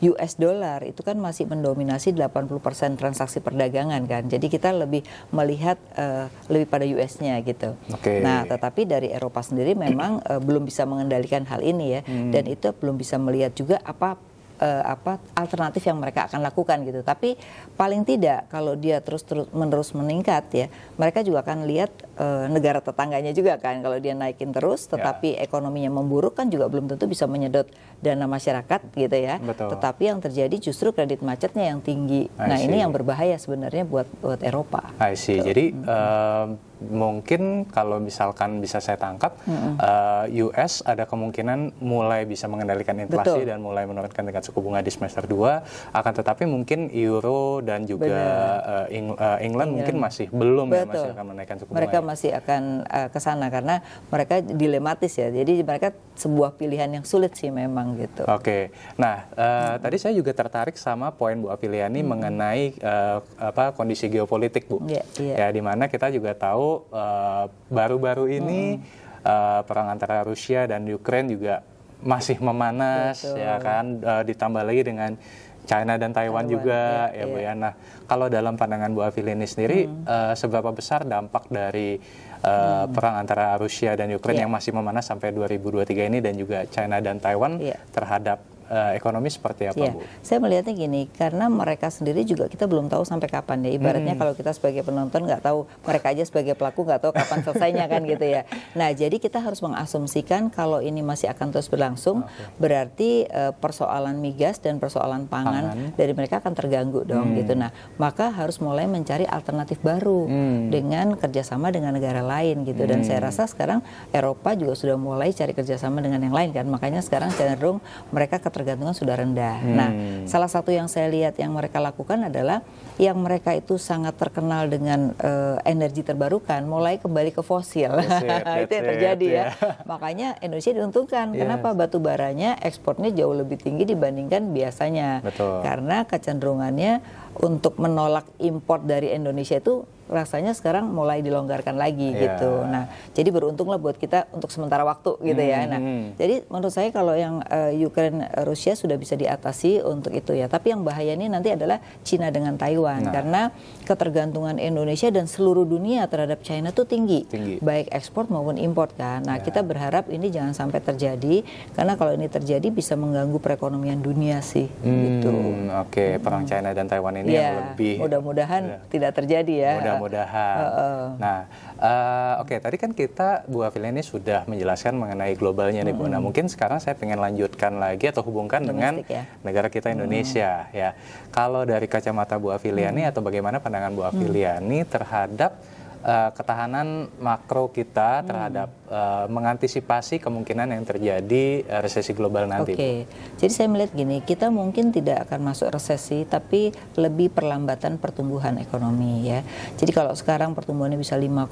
US 0.03 0.35
dollar 0.35 0.83
itu 0.83 0.99
kan 1.07 1.15
masih 1.15 1.47
mendominasi 1.47 2.11
80% 2.11 2.99
transaksi 2.99 3.39
perdagangan 3.39 4.03
kan. 4.11 4.27
Jadi 4.27 4.51
kita 4.51 4.75
lebih 4.75 5.07
melihat 5.31 5.79
uh, 5.95 6.27
lebih 6.51 6.67
pada 6.67 6.83
US-nya 6.83 7.39
gitu. 7.47 7.79
Okay. 7.87 8.19
Nah, 8.19 8.43
tetapi 8.43 8.83
dari 8.83 9.15
Eropa 9.15 9.47
sendiri 9.47 9.79
memang 9.79 10.19
uh, 10.27 10.43
belum 10.43 10.67
bisa 10.67 10.83
mengendalikan 10.91 11.47
hal 11.47 11.63
ini 11.63 11.99
ya 11.99 12.01
hmm. 12.03 12.35
dan 12.35 12.45
itu 12.51 12.75
belum 12.75 12.99
bisa 12.99 13.15
melihat 13.23 13.55
juga 13.55 13.79
apa 13.87 14.19
uh, 14.63 14.83
apa 14.87 15.19
alternatif 15.35 15.83
yang 15.83 15.99
mereka 15.99 16.31
akan 16.31 16.41
lakukan 16.47 16.87
gitu. 16.87 17.03
Tapi 17.03 17.35
paling 17.75 18.07
tidak 18.07 18.47
kalau 18.47 18.79
dia 18.79 19.03
terus 19.03 19.27
terus 19.27 19.51
menerus 19.51 19.91
meningkat 19.91 20.45
ya, 20.55 20.67
mereka 20.95 21.27
juga 21.27 21.43
akan 21.43 21.67
lihat 21.67 21.91
uh, 22.17 22.47
negara 22.47 22.79
tetangganya 22.79 23.35
juga 23.35 23.59
kan 23.59 23.83
kalau 23.83 23.99
dia 23.99 24.15
naikin 24.15 24.55
terus, 24.55 24.87
ya. 24.87 24.97
tetapi 24.97 25.35
ya. 25.35 25.43
ekonominya 25.43 25.91
memburuk 25.91 26.39
kan 26.39 26.47
juga 26.47 26.71
belum 26.71 26.87
tentu 26.87 27.11
bisa 27.11 27.27
menyedot 27.27 27.67
dana 27.99 28.31
masyarakat 28.31 28.81
gitu 28.95 29.17
ya. 29.19 29.43
Betul. 29.43 29.75
Tetapi 29.75 30.03
yang 30.07 30.19
terjadi 30.23 30.57
justru 30.71 30.95
kredit 30.95 31.21
macetnya 31.27 31.75
yang 31.75 31.83
tinggi. 31.83 32.31
I 32.39 32.47
nah 32.47 32.59
see. 32.59 32.71
ini 32.71 32.77
yang 32.79 32.95
berbahaya 32.95 33.35
sebenarnya 33.35 33.83
buat 33.83 34.07
buat 34.23 34.41
Eropa. 34.47 34.95
I 35.03 35.19
see. 35.19 35.43
Gitu. 35.43 35.49
Jadi 35.51 35.65
hmm. 35.75 35.85
uh, 35.91 36.47
mungkin 36.91 37.65
kalau 37.71 37.97
misalkan 38.03 38.61
bisa 38.61 38.83
saya 38.83 39.01
tangkap, 39.01 39.39
mm-hmm. 39.49 39.75
uh, 39.81 40.25
eh, 40.29 40.45
US 40.45 40.85
ada 40.85 41.09
kemungkinan 41.09 41.81
mulai 41.81 42.29
bisa 42.29 42.51
mengendalikan 42.51 42.99
inflasi 43.01 43.41
Betul. 43.41 43.49
dan 43.49 43.59
mulai 43.63 43.89
menurunkan 43.89 44.23
tingkat 44.27 44.45
suku 44.45 44.61
bunga 44.61 44.85
di 44.85 44.93
semester 44.93 45.25
2. 45.25 45.97
Akan 45.97 46.13
tetapi 46.13 46.45
mungkin 46.45 46.93
euro 46.93 47.65
dan 47.65 47.89
juga 47.89 48.21
uh, 48.61 48.87
Eng- 48.93 49.17
uh, 49.17 49.39
England 49.41 49.53
England 49.53 49.71
mungkin 49.79 49.97
masih 50.01 50.27
belum 50.33 50.67
ya 50.73 50.85
masih 50.89 51.11
akan 51.13 51.25
menaikkan 51.35 51.57
suku 51.61 51.69
bunga. 51.71 51.79
Mereka 51.79 51.99
ya. 51.99 52.03
masih 52.03 52.31
akan 52.33 52.63
uh, 52.89 53.09
ke 53.13 53.21
sana 53.21 53.47
karena 53.53 53.75
mereka 54.09 54.35
dilematis 54.41 55.13
ya. 55.15 55.29
Jadi 55.29 55.53
mereka 55.61 55.93
sebuah 56.17 56.57
pilihan 56.57 56.89
yang 56.89 57.05
sulit 57.05 57.37
sih 57.37 57.53
memang 57.53 58.01
gitu. 58.01 58.25
Oke. 58.25 58.41
Okay. 58.41 58.63
Nah, 58.97 59.29
uh, 59.37 59.45
hmm. 59.45 59.75
tadi 59.85 59.97
saya 60.01 60.13
juga 60.17 60.33
tertarik 60.33 60.77
sama 60.81 61.13
poin 61.13 61.37
Bu 61.37 61.53
Afiliani 61.53 62.01
hmm. 62.01 62.09
mengenai 62.09 62.63
uh, 62.81 63.19
apa 63.37 63.77
kondisi 63.77 64.09
geopolitik, 64.09 64.67
Bu. 64.67 64.81
Yeah, 64.89 65.05
yeah. 65.21 65.37
Ya 65.45 65.47
di 65.53 65.61
mana 65.61 65.87
kita 65.93 66.09
juga 66.09 66.33
tahu 66.33 66.72
Eh, 66.93 67.45
baru-baru 67.73 68.25
uh, 68.29 68.39
ini 68.39 68.63
hmm. 68.77 69.25
uh, 69.25 69.61
perang 69.65 69.89
antara 69.89 70.21
Rusia 70.23 70.69
dan 70.69 70.85
Ukraina 70.89 71.29
juga 71.33 71.55
masih 72.03 72.43
memanas 72.43 73.23
Betul. 73.23 73.39
ya 73.39 73.55
kan 73.63 73.85
uh, 74.03 74.23
ditambah 74.27 74.63
lagi 74.67 74.83
dengan 74.83 75.15
China 75.63 75.95
dan 75.95 76.11
Taiwan, 76.11 76.43
Taiwan 76.43 76.45
juga 76.51 76.81
ya, 77.15 77.23
ya 77.23 77.25
Bu 77.31 77.39
ya. 77.39 77.53
Nah, 77.55 77.73
kalau 78.11 78.27
dalam 78.27 78.59
pandangan 78.59 78.91
Bu 78.91 79.07
Afilini 79.07 79.47
sendiri 79.47 79.87
hmm. 79.87 80.05
uh, 80.05 80.35
seberapa 80.35 80.75
besar 80.75 81.07
dampak 81.07 81.47
dari 81.49 82.03
uh, 82.43 82.85
hmm. 82.85 82.91
perang 82.91 83.15
antara 83.23 83.55
Rusia 83.55 83.95
dan 83.95 84.11
Ukraina 84.11 84.43
yeah. 84.43 84.45
yang 84.51 84.53
masih 84.53 84.75
memanas 84.75 85.07
sampai 85.07 85.31
2023 85.31 86.11
ini 86.11 86.19
dan 86.19 86.35
juga 86.35 86.67
China 86.67 86.99
dan 86.99 87.23
Taiwan 87.23 87.63
yeah. 87.63 87.79
terhadap 87.95 88.43
uh, 88.73 88.97
ekonomi 88.97 89.29
seperti 89.29 89.69
apa, 89.69 89.77
ya, 89.77 89.93
Bu? 89.93 90.01
Saya 90.25 90.41
melihatnya 90.41 90.73
gini, 90.73 91.13
karena 91.13 91.53
mereka 91.53 91.93
sendiri 91.93 92.25
juga 92.25 92.49
kita 92.49 92.65
belum 92.65 92.89
tahu 92.89 93.05
sampai 93.05 93.29
kapan 93.29 93.69
ya. 93.69 93.77
Ibaratnya 93.77 94.17
hmm. 94.17 94.23
kalau 94.25 94.33
kita 94.33 94.57
sebagai 94.57 94.81
penonton 94.83 95.29
nggak 95.29 95.45
tahu, 95.45 95.69
mereka 95.85 96.07
aja 96.17 96.25
sebagai 96.25 96.57
pelaku 96.57 96.89
nggak 96.89 97.01
tahu 97.05 97.13
kapan 97.13 97.39
selesainya 97.45 97.85
kan 97.87 98.01
gitu 98.09 98.25
ya. 98.25 98.43
Nah, 98.73 98.89
jadi 98.97 99.21
kita 99.21 99.45
harus 99.45 99.61
mengasumsikan 99.61 100.49
kalau 100.49 100.81
ini 100.81 101.05
masih 101.05 101.29
akan 101.29 101.53
terus 101.53 101.69
berlangsung, 101.69 102.25
okay. 102.25 102.49
berarti 102.57 103.11
uh, 103.29 103.53
persoalan 103.53 104.17
migas 104.17 104.57
dan 104.59 104.81
persoalan 104.81 105.29
pangan, 105.29 105.77
pangan 105.77 105.93
dari 105.99 106.13
mereka 106.17 106.41
akan 106.41 106.57
terganggu 106.57 107.05
dong 107.05 107.37
hmm. 107.37 107.39
gitu. 107.45 107.53
Nah, 107.53 107.71
maka 108.01 108.33
harus 108.33 108.57
mulai 108.63 108.89
mencari 108.89 109.29
alternatif 109.29 109.83
baru 109.85 110.25
hmm. 110.31 110.73
dengan 110.73 111.07
kerjasama 111.19 111.69
dengan 111.69 111.93
negara 111.93 112.25
lain 112.25 112.65
gitu. 112.65 112.87
Dan 112.89 113.05
hmm. 113.05 113.09
saya 113.11 113.21
rasa 113.29 113.45
sekarang 113.51 113.85
Eropa 114.15 114.55
juga 114.57 114.73
sudah 114.79 114.97
mulai 114.97 115.35
cari 115.35 115.53
kerjasama 115.53 116.01
dengan 116.01 116.23
yang 116.23 116.33
lain 116.33 116.55
kan. 116.55 116.65
Makanya 116.71 117.03
sekarang 117.03 117.35
cenderung 117.35 117.83
mereka 118.15 118.39
ketergantungan 118.63 118.95
sudah 118.95 119.19
rendah. 119.19 119.59
Hmm. 119.59 119.75
Nah, 119.75 119.91
salah 120.31 120.47
satu 120.47 120.71
yang 120.71 120.87
saya 120.87 121.11
lihat 121.11 121.35
yang 121.43 121.51
mereka 121.51 121.83
lakukan 121.83 122.31
adalah 122.31 122.63
yang 123.03 123.19
mereka 123.19 123.51
itu 123.59 123.75
sangat 123.75 124.15
terkenal 124.15 124.71
dengan 124.71 125.11
uh, 125.19 125.59
energi 125.67 126.07
terbarukan, 126.07 126.63
mulai 126.63 127.03
kembali 127.03 127.35
ke 127.35 127.43
fosil. 127.43 127.91
itu 128.63 128.73
yang 128.73 128.87
terjadi 128.95 129.27
it, 129.27 129.35
ya. 129.35 129.45
Yeah. 129.51 129.75
Makanya 129.91 130.39
Indonesia 130.39 130.71
diuntungkan. 130.71 131.35
Yes. 131.35 131.43
Kenapa 131.43 131.75
batu 131.75 131.99
baranya 131.99 132.55
ekspornya 132.63 133.11
jauh 133.11 133.35
lebih 133.35 133.59
tinggi 133.59 133.83
dibandingkan 133.83 134.55
biasanya? 134.55 135.27
Betul. 135.27 135.67
Karena 135.67 136.07
kecenderungannya 136.07 137.03
untuk 137.41 137.81
menolak 137.81 138.29
impor 138.43 138.85
dari 138.85 139.15
Indonesia 139.17 139.57
itu 139.57 139.89
rasanya 140.13 140.53
sekarang 140.53 140.93
mulai 140.93 141.25
dilonggarkan 141.25 141.81
lagi 141.81 142.13
yeah. 142.13 142.37
gitu. 142.37 142.53
Nah, 142.69 142.85
jadi 143.17 143.33
beruntunglah 143.33 143.81
buat 143.81 143.97
kita 143.97 144.29
untuk 144.37 144.53
sementara 144.53 144.85
waktu 144.85 145.17
gitu 145.25 145.43
ya. 145.43 145.65
Nah, 145.65 145.81
hmm. 145.81 146.21
jadi 146.21 146.45
menurut 146.53 146.75
saya 146.75 146.93
kalau 146.93 147.17
yang 147.17 147.41
uh, 147.49 147.73
Ukraine 147.73 148.29
Rusia 148.45 148.77
sudah 148.77 149.01
bisa 149.01 149.17
diatasi 149.17 149.81
untuk 149.81 150.13
itu 150.13 150.37
ya. 150.37 150.47
Tapi 150.53 150.77
yang 150.77 150.85
bahaya 150.85 151.17
ini 151.17 151.33
nanti 151.33 151.55
adalah 151.55 151.81
Cina 152.05 152.29
dengan 152.29 152.61
Taiwan 152.61 153.09
nah. 153.09 153.13
karena 153.15 153.43
ketergantungan 153.89 154.61
Indonesia 154.61 155.09
dan 155.09 155.25
seluruh 155.25 155.65
dunia 155.65 156.05
terhadap 156.07 156.45
China 156.45 156.71
tuh 156.71 156.85
tinggi, 156.85 157.25
tinggi. 157.27 157.57
baik 157.65 157.89
ekspor 157.91 158.29
maupun 158.29 158.61
impor 158.61 158.93
kan. 158.93 159.25
Nah, 159.25 159.41
yeah. 159.41 159.45
kita 159.45 159.65
berharap 159.65 160.13
ini 160.13 160.29
jangan 160.29 160.53
sampai 160.53 160.85
terjadi 160.85 161.41
karena 161.73 161.97
kalau 161.97 162.13
ini 162.13 162.29
terjadi 162.29 162.69
bisa 162.69 162.99
mengganggu 162.99 163.41
perekonomian 163.41 164.03
dunia 164.05 164.45
sih 164.45 164.69
hmm, 164.69 165.01
gitu. 165.01 165.33
Oke, 165.33 165.89
okay. 165.89 166.11
perang 166.21 166.45
hmm. 166.45 166.51
China 166.51 166.69
dan 166.77 166.87
Taiwan 166.91 167.17
ini 167.22 167.22
yeah. 167.31 167.43
yang 167.43 167.57
lebih 167.75 167.95
mudah-mudahan 168.03 168.63
yeah. 168.67 168.89
tidak 168.91 169.11
terjadi 169.15 169.55
ya. 169.55 169.73
Mudah 169.79 169.95
mudah-mudahan. 169.99 170.57
Uh, 170.59 170.67
uh. 170.67 171.05
Nah, 171.21 171.39
uh, 171.79 172.35
oke 172.43 172.49
okay, 172.49 172.59
tadi 172.59 172.77
kan 172.81 172.91
kita 172.97 173.45
Bu 173.47 173.63
Afilia 173.63 173.91
ini 173.93 174.03
sudah 174.03 174.45
menjelaskan 174.49 174.97
mengenai 174.97 175.35
globalnya 175.37 175.85
nih 175.85 175.95
Bu. 175.95 176.09
Nah, 176.09 176.19
mungkin 176.19 176.49
sekarang 176.49 176.81
saya 176.81 176.97
pengen 176.97 177.21
lanjutkan 177.21 177.77
lagi 177.77 178.09
atau 178.09 178.25
hubungkan 178.25 178.65
Domestik, 178.65 178.75
dengan 178.75 178.95
ya? 179.07 179.23
negara 179.45 179.69
kita 179.69 179.93
Indonesia 179.93 180.67
hmm. 180.69 180.75
ya. 180.75 180.91
Kalau 181.31 181.63
dari 181.69 181.87
kacamata 181.87 182.41
Bu 182.41 182.51
Afilia 182.51 182.91
hmm. 182.91 183.11
atau 183.13 183.21
bagaimana 183.21 183.61
pandangan 183.61 183.93
Bu 183.93 184.03
Afilia 184.07 184.59
hmm. 184.59 184.89
terhadap 184.89 185.61
uh, 186.03 186.31
ketahanan 186.35 187.09
makro 187.23 187.71
kita 187.71 188.27
terhadap 188.27 188.69
hmm. 188.69 188.93
uh, 188.93 189.27
mengantisipasi 189.31 190.19
kemungkinan 190.19 190.75
yang 190.75 190.85
terjadi 190.85 191.65
uh, 191.67 191.81
resesi 191.81 192.13
global 192.13 192.51
nanti. 192.51 192.75
Oke, 192.75 192.79
okay. 192.79 192.99
jadi 193.39 193.53
saya 193.55 193.69
melihat 193.71 193.93
gini, 193.95 194.21
kita 194.23 194.51
mungkin 194.51 194.91
tidak 194.91 195.31
akan 195.31 195.41
masuk 195.47 195.73
resesi, 195.73 196.27
tapi 196.27 196.75
lebih 196.99 197.33
perlambatan 197.33 197.97
pertumbuhan 197.97 198.59
ekonomi 198.59 199.31
ya. 199.31 199.41
Jadi 199.79 199.91
kalau 199.95 200.13
sekarang 200.13 200.53
pertumbuhannya 200.53 200.99
bisa 200.99 201.15
5,5, 201.15 201.49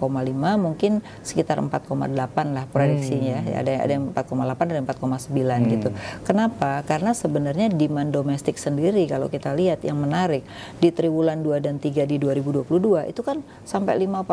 mungkin 0.58 1.00
sekitar 1.22 1.62
4,8 1.62 2.54
lah 2.54 2.64
prediksinya. 2.68 3.38
Hmm. 3.40 3.50
Ya. 3.50 3.56
Ada 3.62 3.72
ada 3.86 3.92
yang 3.94 4.04
4,8 4.12 4.74
dan 4.74 4.82
4,9 4.84 5.30
hmm. 5.30 5.64
gitu. 5.78 5.88
Kenapa? 6.26 6.82
Karena 6.84 7.14
sebenarnya 7.14 7.70
demand 7.70 8.10
domestik 8.10 8.58
sendiri 8.58 9.06
kalau 9.06 9.30
kita 9.30 9.54
lihat 9.54 9.86
yang 9.86 9.96
menarik 9.96 10.42
di 10.78 10.90
triwulan 10.90 11.40
2 11.40 11.64
dan 11.64 11.76
3 11.78 12.04
di 12.04 12.16
2022 12.18 13.10
itu 13.10 13.20
kan 13.22 13.40
sampai 13.64 13.96
5 14.04 14.26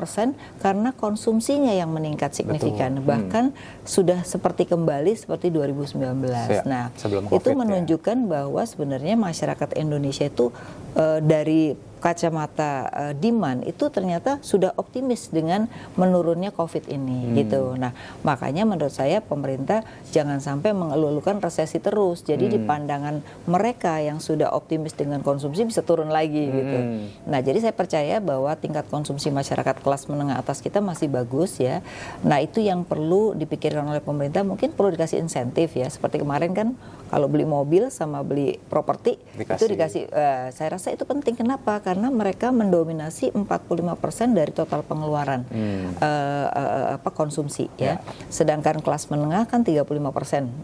karena 0.64 0.96
konsumsinya 0.96 1.76
yang 1.76 1.92
meningkat 1.92 2.34
signifikan. 2.34 2.98
Betul. 2.98 3.08
Bahkan 3.12 3.46
hmm. 3.52 3.86
sudah 3.86 4.20
seperti 4.24 4.66
kembali 4.66 5.14
seperti 5.14 5.52
2019. 5.52 6.00
Ya, 6.48 6.64
nah, 6.64 6.86
itu 7.32 7.50
menunjukkan 7.52 8.18
ya. 8.24 8.28
bahwa 8.28 8.64
sebenarnya 8.64 9.20
masyarakat 9.20 9.76
Indonesia 9.76 10.26
itu 10.26 10.50
uh, 10.96 11.20
dari 11.20 11.76
kacamata 11.98 12.88
uh, 12.94 13.14
demand 13.18 13.66
itu 13.66 13.90
ternyata 13.90 14.38
sudah 14.46 14.74
optimis 14.78 15.34
dengan 15.34 15.66
menurunnya 15.98 16.54
COVID 16.54 16.88
ini 16.88 17.28
hmm. 17.28 17.34
gitu. 17.42 17.62
Nah 17.76 17.92
makanya 18.22 18.64
menurut 18.64 18.94
saya 18.94 19.20
pemerintah 19.20 19.82
jangan 20.14 20.38
sampai 20.38 20.72
mengeluhkan 20.78 21.42
resesi 21.42 21.82
terus. 21.82 22.22
Jadi 22.22 22.48
hmm. 22.48 22.54
di 22.54 22.60
pandangan 22.62 23.16
mereka 23.50 23.98
yang 23.98 24.22
sudah 24.22 24.54
optimis 24.54 24.94
dengan 24.94 25.26
konsumsi 25.26 25.66
bisa 25.66 25.82
turun 25.82 26.14
lagi 26.14 26.46
hmm. 26.46 26.54
gitu. 26.54 26.80
Nah 27.28 27.40
jadi 27.42 27.58
saya 27.60 27.74
percaya 27.74 28.22
bahwa 28.22 28.54
tingkat 28.56 28.86
konsumsi 28.88 29.34
masyarakat 29.34 29.82
kelas 29.82 30.06
menengah 30.08 30.38
atas 30.38 30.62
kita 30.62 30.80
masih 30.80 31.10
bagus 31.10 31.58
ya. 31.58 31.82
Nah 32.22 32.38
itu 32.40 32.62
yang 32.62 32.86
perlu 32.86 33.34
dipikirkan 33.34 33.84
oleh 33.90 34.04
pemerintah. 34.04 34.46
Mungkin 34.46 34.78
perlu 34.78 34.94
dikasih 34.94 35.20
insentif 35.20 35.74
ya. 35.74 35.90
Seperti 35.90 36.22
kemarin 36.22 36.54
kan 36.54 36.78
kalau 37.08 37.32
beli 37.32 37.48
mobil 37.48 37.88
sama 37.88 38.20
beli 38.22 38.60
properti 38.68 39.16
itu 39.40 39.66
dikasih. 39.66 40.12
Uh, 40.12 40.48
saya 40.52 40.76
rasa 40.76 40.92
itu 40.94 41.08
penting. 41.08 41.34
Kenapa? 41.34 41.80
Karena 41.88 42.12
mereka 42.12 42.52
mendominasi 42.52 43.32
45% 43.32 44.36
dari 44.36 44.52
total 44.52 44.84
pengeluaran 44.84 45.48
hmm. 45.48 46.04
uh, 46.04 46.48
uh, 46.52 46.86
apa 47.00 47.16
konsumsi 47.16 47.72
ya. 47.80 47.96
ya. 47.96 48.28
Sedangkan 48.28 48.84
kelas 48.84 49.08
menengah 49.08 49.48
kan 49.48 49.64
35% 49.64 49.88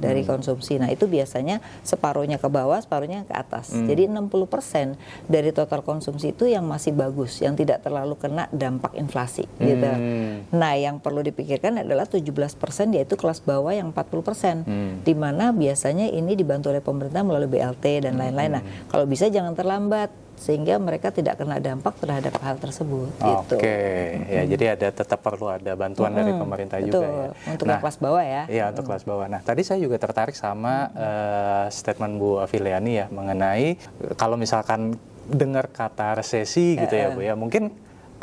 dari 0.04 0.28
hmm. 0.28 0.28
konsumsi. 0.28 0.84
Nah, 0.84 0.92
itu 0.92 1.08
biasanya 1.08 1.64
separuhnya 1.88 2.44
ke 2.44 2.52
bawah, 2.52 2.76
separuhnya 2.84 3.24
ke 3.24 3.32
atas. 3.32 3.72
Hmm. 3.72 3.88
Jadi 3.88 4.12
60% 4.12 5.00
dari 5.32 5.56
total 5.56 5.80
konsumsi 5.88 6.36
itu 6.36 6.44
yang 6.44 6.68
masih 6.68 6.92
bagus, 6.92 7.40
yang 7.40 7.56
tidak 7.56 7.80
terlalu 7.88 8.20
kena 8.20 8.52
dampak 8.52 8.92
inflasi 9.00 9.48
hmm. 9.48 9.64
gitu. 9.64 9.92
Nah, 10.60 10.76
yang 10.76 11.00
perlu 11.00 11.24
dipikirkan 11.24 11.88
adalah 11.88 12.04
17% 12.04 12.36
yaitu 12.92 13.16
kelas 13.16 13.40
bawah 13.40 13.72
yang 13.72 13.96
40%. 13.96 14.68
Hmm. 14.68 15.00
Di 15.08 15.16
mana 15.16 15.56
biasanya 15.56 16.12
ini 16.12 16.36
dibantu 16.36 16.68
oleh 16.68 16.84
pemerintah 16.84 17.24
melalui 17.24 17.48
BLT 17.48 18.12
dan 18.12 18.20
lain-lain. 18.20 18.60
Hmm. 18.60 18.60
Nah, 18.60 18.64
kalau 18.92 19.08
bisa 19.08 19.32
jangan 19.32 19.56
terlambat 19.56 20.23
sehingga 20.38 20.76
mereka 20.82 21.14
tidak 21.14 21.40
kena 21.40 21.62
dampak 21.62 21.96
terhadap 22.02 22.36
hal 22.44 22.56
tersebut. 22.60 23.10
Oke, 23.22 23.56
gitu. 23.56 23.66
ya 24.28 24.42
hmm. 24.44 24.52
jadi 24.52 24.66
ada 24.76 24.88
tetap 24.92 25.20
perlu 25.24 25.48
ada 25.48 25.72
bantuan 25.78 26.12
hmm, 26.12 26.20
dari 26.20 26.32
pemerintah 26.36 26.78
betul. 26.82 27.04
juga 27.04 27.08
ya. 27.08 27.30
Untuk 27.56 27.66
nah, 27.70 27.80
kelas 27.80 27.98
bawah 28.02 28.24
ya. 28.26 28.44
Iya 28.52 28.64
untuk 28.76 28.84
kelas 28.90 29.04
bawah. 29.08 29.26
Nah 29.32 29.42
tadi 29.46 29.62
saya 29.64 29.80
juga 29.80 29.96
tertarik 30.02 30.36
sama 30.36 30.90
hmm. 30.90 30.98
uh, 30.98 31.66
statement 31.72 32.14
Bu 32.20 32.44
Afiliani 32.44 32.92
ya 33.00 33.06
mengenai 33.08 33.78
kalau 34.20 34.36
misalkan 34.36 34.98
dengar 35.24 35.72
kata 35.72 36.20
resesi 36.20 36.76
gitu 36.76 36.92
ya 36.92 37.16
Bu 37.16 37.24
ya 37.24 37.34
mungkin 37.40 37.72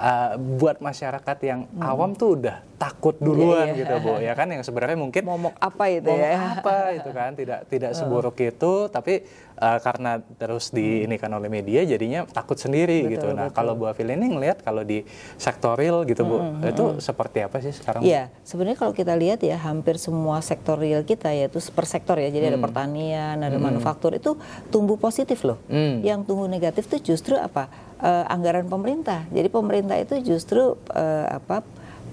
uh, 0.00 0.32
buat 0.56 0.80
masyarakat 0.80 1.38
yang 1.44 1.60
hmm. 1.68 1.84
awam 1.84 2.16
tuh 2.16 2.40
udah 2.40 2.64
takut 2.80 3.12
iya, 3.20 3.24
duluan 3.28 3.56
yeah, 3.60 3.66
yeah. 3.68 3.80
gitu 3.84 3.94
bu 4.00 4.12
ya 4.24 4.32
kan 4.32 4.48
yang 4.48 4.64
sebenarnya 4.64 4.96
mungkin 4.96 5.22
momok 5.28 5.52
apa 5.60 5.84
itu 5.92 6.08
momok 6.08 6.24
ya 6.24 6.40
apa 6.56 6.76
itu 6.96 7.10
kan 7.12 7.30
tidak 7.36 7.60
tidak 7.68 7.92
seburuk 7.92 8.36
uh. 8.40 8.48
itu 8.48 8.72
tapi 8.88 9.14
uh, 9.60 9.78
karena 9.84 10.24
terus 10.40 10.72
di 10.72 11.04
ini 11.04 11.20
kan 11.20 11.28
oleh 11.36 11.52
media 11.52 11.84
jadinya 11.84 12.24
takut 12.24 12.56
sendiri 12.56 13.04
betul, 13.04 13.12
gitu 13.12 13.28
nah 13.36 13.52
betul. 13.52 13.56
kalau 13.60 13.72
Bu 13.76 13.84
Afil 13.92 14.08
ini 14.08 14.32
ngelihat 14.32 14.64
kalau 14.64 14.80
di 14.80 15.04
sektor 15.36 15.76
real 15.76 16.08
gitu 16.08 16.24
bu 16.24 16.40
hmm, 16.40 16.48
hmm 16.64 16.68
itu 16.70 16.84
hmm. 16.86 17.00
seperti 17.02 17.38
apa 17.42 17.56
sih 17.60 17.74
sekarang 17.74 18.00
Iya 18.00 18.32
sebenarnya 18.46 18.78
kalau 18.80 18.94
kita 18.96 19.12
lihat 19.12 19.44
ya 19.44 19.60
hampir 19.60 20.00
semua 20.00 20.40
sektor 20.40 20.80
real 20.80 21.04
kita 21.04 21.28
yaitu 21.36 21.60
per 21.68 21.84
sektor 21.84 22.16
ya 22.16 22.32
jadi 22.32 22.48
hmm. 22.48 22.52
ada 22.56 22.58
pertanian 22.64 23.36
ada 23.44 23.58
hmm. 23.60 23.64
manufaktur 23.68 24.16
itu 24.16 24.40
tumbuh 24.72 24.96
positif 24.96 25.44
loh 25.44 25.60
hmm. 25.68 26.00
yang 26.00 26.24
tumbuh 26.24 26.48
negatif 26.48 26.88
itu 26.88 27.12
justru 27.12 27.36
apa 27.36 27.89
uh, 28.00 28.24
anggaran 28.28 28.66
pemerintah 28.66 29.24
jadi 29.30 29.48
pemerintah 29.52 29.96
itu 30.00 30.20
justru 30.24 30.76
uh, 30.92 31.26
apa 31.30 31.62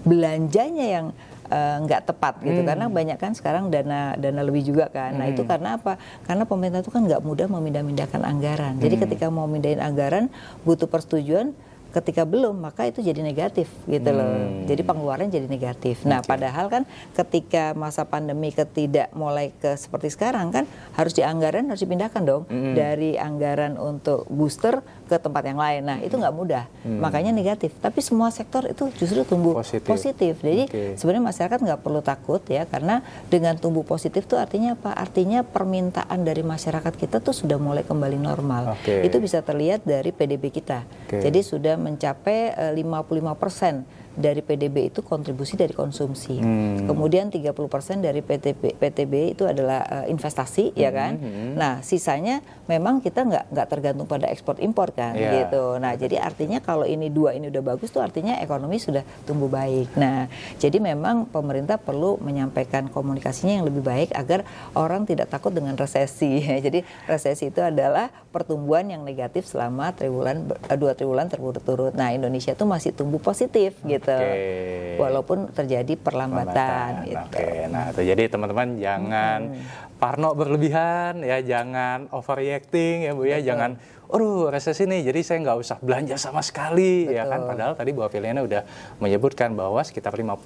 belanjanya 0.07 0.85
yang 0.87 1.05
eh, 1.47 1.75
nggak 1.83 2.01
uh, 2.03 2.05
tepat 2.07 2.33
gitu 2.43 2.63
hmm. 2.63 2.69
karena 2.69 2.85
banyak 2.87 3.17
kan 3.19 3.31
sekarang 3.35 3.67
dana 3.67 4.15
dana 4.15 4.41
lebih 4.43 4.63
juga 4.67 4.87
kan. 4.87 5.15
Hmm. 5.15 5.19
Nah 5.19 5.25
itu 5.27 5.43
hmm. 5.43 5.51
karena 5.51 5.69
apa? 5.75 5.99
Karena 6.23 6.43
pemerintah 6.47 6.79
itu 6.79 6.91
kan 6.91 7.03
nggak 7.03 7.23
mudah 7.23 7.47
memindah-mindahkan 7.51 8.23
anggaran. 8.23 8.79
Jadi 8.79 8.95
hmm. 8.95 9.03
ketika 9.07 9.25
mau 9.27 9.47
mindahin 9.47 9.83
anggaran 9.83 10.31
butuh 10.63 10.87
persetujuan 10.87 11.51
ketika 11.97 12.29
belum 12.29 12.61
maka 12.61 12.85
itu 12.85 13.01
jadi 13.01 13.25
negatif 13.25 13.65
gitu 13.89 14.09
loh. 14.13 14.25
Hmm. 14.25 14.69
Jadi 14.69 14.81
pengeluaran 14.85 15.27
jadi 15.33 15.49
negatif. 15.49 16.05
Nah, 16.05 16.21
okay. 16.21 16.29
padahal 16.29 16.65
kan 16.69 16.83
ketika 17.17 17.73
masa 17.73 18.05
pandemi 18.05 18.53
ketidak 18.53 19.09
mulai 19.17 19.49
ke 19.57 19.73
seperti 19.73 20.13
sekarang 20.13 20.53
kan 20.53 20.69
harus 20.93 21.17
di 21.17 21.25
anggaran 21.25 21.65
harus 21.65 21.81
dipindahkan 21.81 22.21
dong 22.21 22.43
hmm. 22.45 22.77
dari 22.77 23.17
anggaran 23.17 23.81
untuk 23.81 24.29
booster 24.29 24.85
ke 25.07 25.15
tempat 25.17 25.43
yang 25.47 25.57
lain. 25.57 25.81
Nah, 25.87 25.97
itu 26.03 26.19
nggak 26.19 26.35
mudah. 26.35 26.67
Hmm. 26.83 26.99
Makanya 26.99 27.31
negatif. 27.33 27.73
Tapi 27.79 28.03
semua 28.03 28.29
sektor 28.29 28.67
itu 28.67 28.91
justru 28.99 29.23
tumbuh 29.25 29.57
positif. 29.57 29.87
positif. 29.87 30.33
Jadi 30.43 30.63
okay. 30.69 30.89
sebenarnya 30.99 31.25
masyarakat 31.31 31.59
nggak 31.63 31.81
perlu 31.81 32.03
takut 32.03 32.43
ya 32.45 32.67
karena 32.67 33.01
dengan 33.31 33.55
tumbuh 33.57 33.87
positif 33.87 34.27
itu 34.27 34.35
artinya 34.35 34.75
apa? 34.75 34.93
Artinya 34.93 35.41
permintaan 35.41 36.21
dari 36.27 36.43
masyarakat 36.43 36.93
kita 36.93 37.23
tuh 37.23 37.33
sudah 37.33 37.55
mulai 37.57 37.87
kembali 37.87 38.19
normal. 38.19 38.75
Okay. 38.83 39.07
Itu 39.07 39.23
bisa 39.23 39.39
terlihat 39.41 39.87
dari 39.87 40.11
PDB 40.11 40.51
kita. 40.51 40.83
Okay. 41.07 41.23
Jadi 41.23 41.39
sudah 41.41 41.79
mencapai 41.87 42.75
55 42.75 42.75
eh, 42.75 43.35
persen 43.39 43.75
dari 44.17 44.41
PDB 44.41 44.89
itu 44.89 45.05
kontribusi 45.05 45.53
dari 45.53 45.71
konsumsi. 45.71 46.41
Hmm. 46.41 46.89
Kemudian 46.89 47.29
30% 47.29 47.53
dari 48.01 48.25
PTB, 48.25 48.81
PTB 48.81 49.37
itu 49.37 49.45
adalah 49.45 49.85
uh, 49.85 50.05
investasi 50.09 50.73
hmm. 50.73 50.81
ya 50.81 50.89
kan. 50.89 51.13
Hmm. 51.21 51.53
Nah, 51.53 51.73
sisanya 51.85 52.41
memang 52.65 52.99
kita 52.99 53.23
nggak 53.23 53.45
nggak 53.53 53.67
tergantung 53.69 54.09
pada 54.09 54.25
ekspor 54.33 54.57
impor 54.57 54.89
kan 54.91 55.13
yeah. 55.13 55.45
gitu. 55.45 55.77
Nah, 55.77 55.93
jadi 55.93 56.17
artinya 56.17 56.57
kalau 56.59 56.89
ini 56.89 57.13
dua 57.13 57.37
ini 57.37 57.53
udah 57.53 57.61
bagus 57.61 57.93
tuh 57.93 58.01
artinya 58.01 58.41
ekonomi 58.41 58.81
sudah 58.81 59.05
tumbuh 59.29 59.47
baik. 59.47 59.93
Nah, 59.93 60.25
jadi 60.57 60.81
memang 60.81 61.29
pemerintah 61.29 61.77
perlu 61.77 62.17
menyampaikan 62.17 62.89
komunikasinya 62.89 63.61
yang 63.61 63.65
lebih 63.69 63.85
baik 63.85 64.09
agar 64.17 64.41
orang 64.73 65.05
tidak 65.05 65.29
takut 65.29 65.53
dengan 65.53 65.77
resesi. 65.77 66.41
jadi 66.65 66.81
resesi 67.05 67.53
itu 67.53 67.61
adalah 67.61 68.09
pertumbuhan 68.33 68.89
yang 68.89 69.05
negatif 69.05 69.45
selama 69.45 69.93
triwulan 69.93 70.49
eh, 70.67 70.77
dua 70.77 70.97
triwulan 70.97 71.29
berturut-turut. 71.29 71.93
Nah, 71.93 72.11
Indonesia 72.11 72.57
tuh 72.57 72.65
masih 72.65 72.91
tumbuh 72.97 73.21
positif 73.21 73.77
gitu. 73.85 74.06
Okay. 74.15 74.95
Walaupun 74.95 75.51
terjadi 75.51 75.93
perlambatan, 75.99 77.03
gitu. 77.03 77.27
Oke. 77.27 77.35
Okay. 77.35 77.55
Nah, 77.67 77.91
itu 77.91 78.01
jadi 78.07 78.23
teman-teman 78.31 78.79
jangan 78.79 79.39
hmm. 79.51 79.99
parno 79.99 80.31
berlebihan 80.37 81.19
ya, 81.25 81.43
jangan 81.43 82.07
overreacting 82.15 83.03
ya 83.03 83.11
Bu 83.11 83.27
ya, 83.27 83.43
jangan 83.43 83.75
aduh 84.07 84.47
resesi 84.47 84.87
nih 84.87 85.11
jadi 85.11 85.19
saya 85.19 85.37
nggak 85.43 85.57
usah 85.59 85.77
belanja 85.83 86.15
sama 86.15 86.39
sekali 86.39 87.11
Betul. 87.11 87.17
ya 87.19 87.23
kan 87.27 87.39
padahal 87.43 87.73
tadi 87.75 87.91
Bu 87.91 88.07
Afiliana 88.07 88.39
udah 88.39 88.63
menyebutkan 89.03 89.51
bahwa 89.51 89.83
sekitar 89.83 90.15
55 90.15 90.39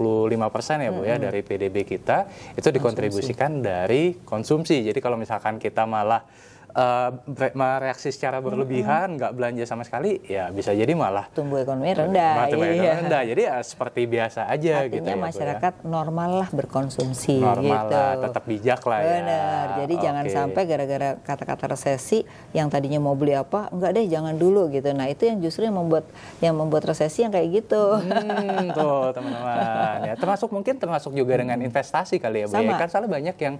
persen 0.49 0.81
ya 0.81 0.89
Bu 0.89 1.05
hmm. 1.05 1.09
ya 1.13 1.15
dari 1.21 1.45
PDB 1.45 1.85
kita 1.85 2.25
itu 2.57 2.69
dikontribusikan 2.73 3.61
dari 3.61 4.17
konsumsi 4.25 4.81
jadi 4.81 4.97
kalau 4.97 5.13
misalkan 5.13 5.61
kita 5.61 5.85
malah 5.85 6.25
uh, 6.73 7.09
mereaksi 7.53 8.09
secara 8.11 8.39
berlebihan, 8.39 9.15
nggak 9.15 9.31
mm-hmm. 9.31 9.37
belanja 9.37 9.63
sama 9.67 9.83
sekali, 9.83 10.23
ya 10.25 10.49
bisa 10.51 10.71
jadi 10.71 10.91
malah 10.95 11.27
tumbuh 11.31 11.61
ekonomi 11.61 11.91
rendah. 11.93 12.49
Tumbuh 12.49 12.67
ekonomi 12.67 12.83
iya. 12.83 12.93
rendah. 13.03 13.21
Jadi 13.27 13.41
ya 13.47 13.55
seperti 13.63 14.01
biasa 14.07 14.47
aja 14.47 14.85
Artinya 14.85 14.95
gitu. 14.97 15.09
ya, 15.09 15.17
masyarakat 15.17 15.73
ya. 15.77 15.85
normal 15.87 16.31
lah 16.43 16.49
berkonsumsi. 16.51 17.37
Normal 17.39 17.85
gitu. 17.87 17.95
lah, 17.95 18.13
tetap 18.19 18.43
bijak 18.47 18.81
lah 18.83 18.99
Benar. 18.99 19.09
ya. 19.09 19.19
Benar. 19.21 19.65
Jadi 19.81 19.93
okay. 19.93 20.03
jangan 20.03 20.25
sampai 20.27 20.61
gara-gara 20.67 21.09
kata-kata 21.21 21.65
resesi 21.75 22.19
yang 22.51 22.67
tadinya 22.71 22.99
mau 22.99 23.15
beli 23.15 23.35
apa, 23.35 23.69
enggak 23.69 23.91
deh 23.95 24.05
jangan 24.07 24.33
dulu 24.35 24.71
gitu. 24.71 24.89
Nah 24.95 25.07
itu 25.07 25.27
yang 25.27 25.37
justru 25.39 25.67
yang 25.67 25.77
membuat 25.77 26.05
yang 26.39 26.55
membuat 26.57 26.87
resesi 26.87 27.23
yang 27.23 27.31
kayak 27.33 27.63
gitu. 27.63 27.83
Hmm, 28.01 28.67
tuh 28.77 29.13
teman-teman. 29.15 30.07
ya, 30.07 30.13
termasuk 30.17 30.49
mungkin 30.51 30.75
termasuk 30.77 31.11
juga 31.13 31.37
dengan 31.37 31.57
investasi 31.61 32.17
kali 32.17 32.43
ya 32.43 32.47
Bu. 32.47 32.55
Ya. 32.55 32.59
Sama. 32.61 32.71
Ya, 32.71 32.75
kan 32.79 32.89
salah 32.89 33.09
banyak 33.09 33.35
yang 33.37 33.55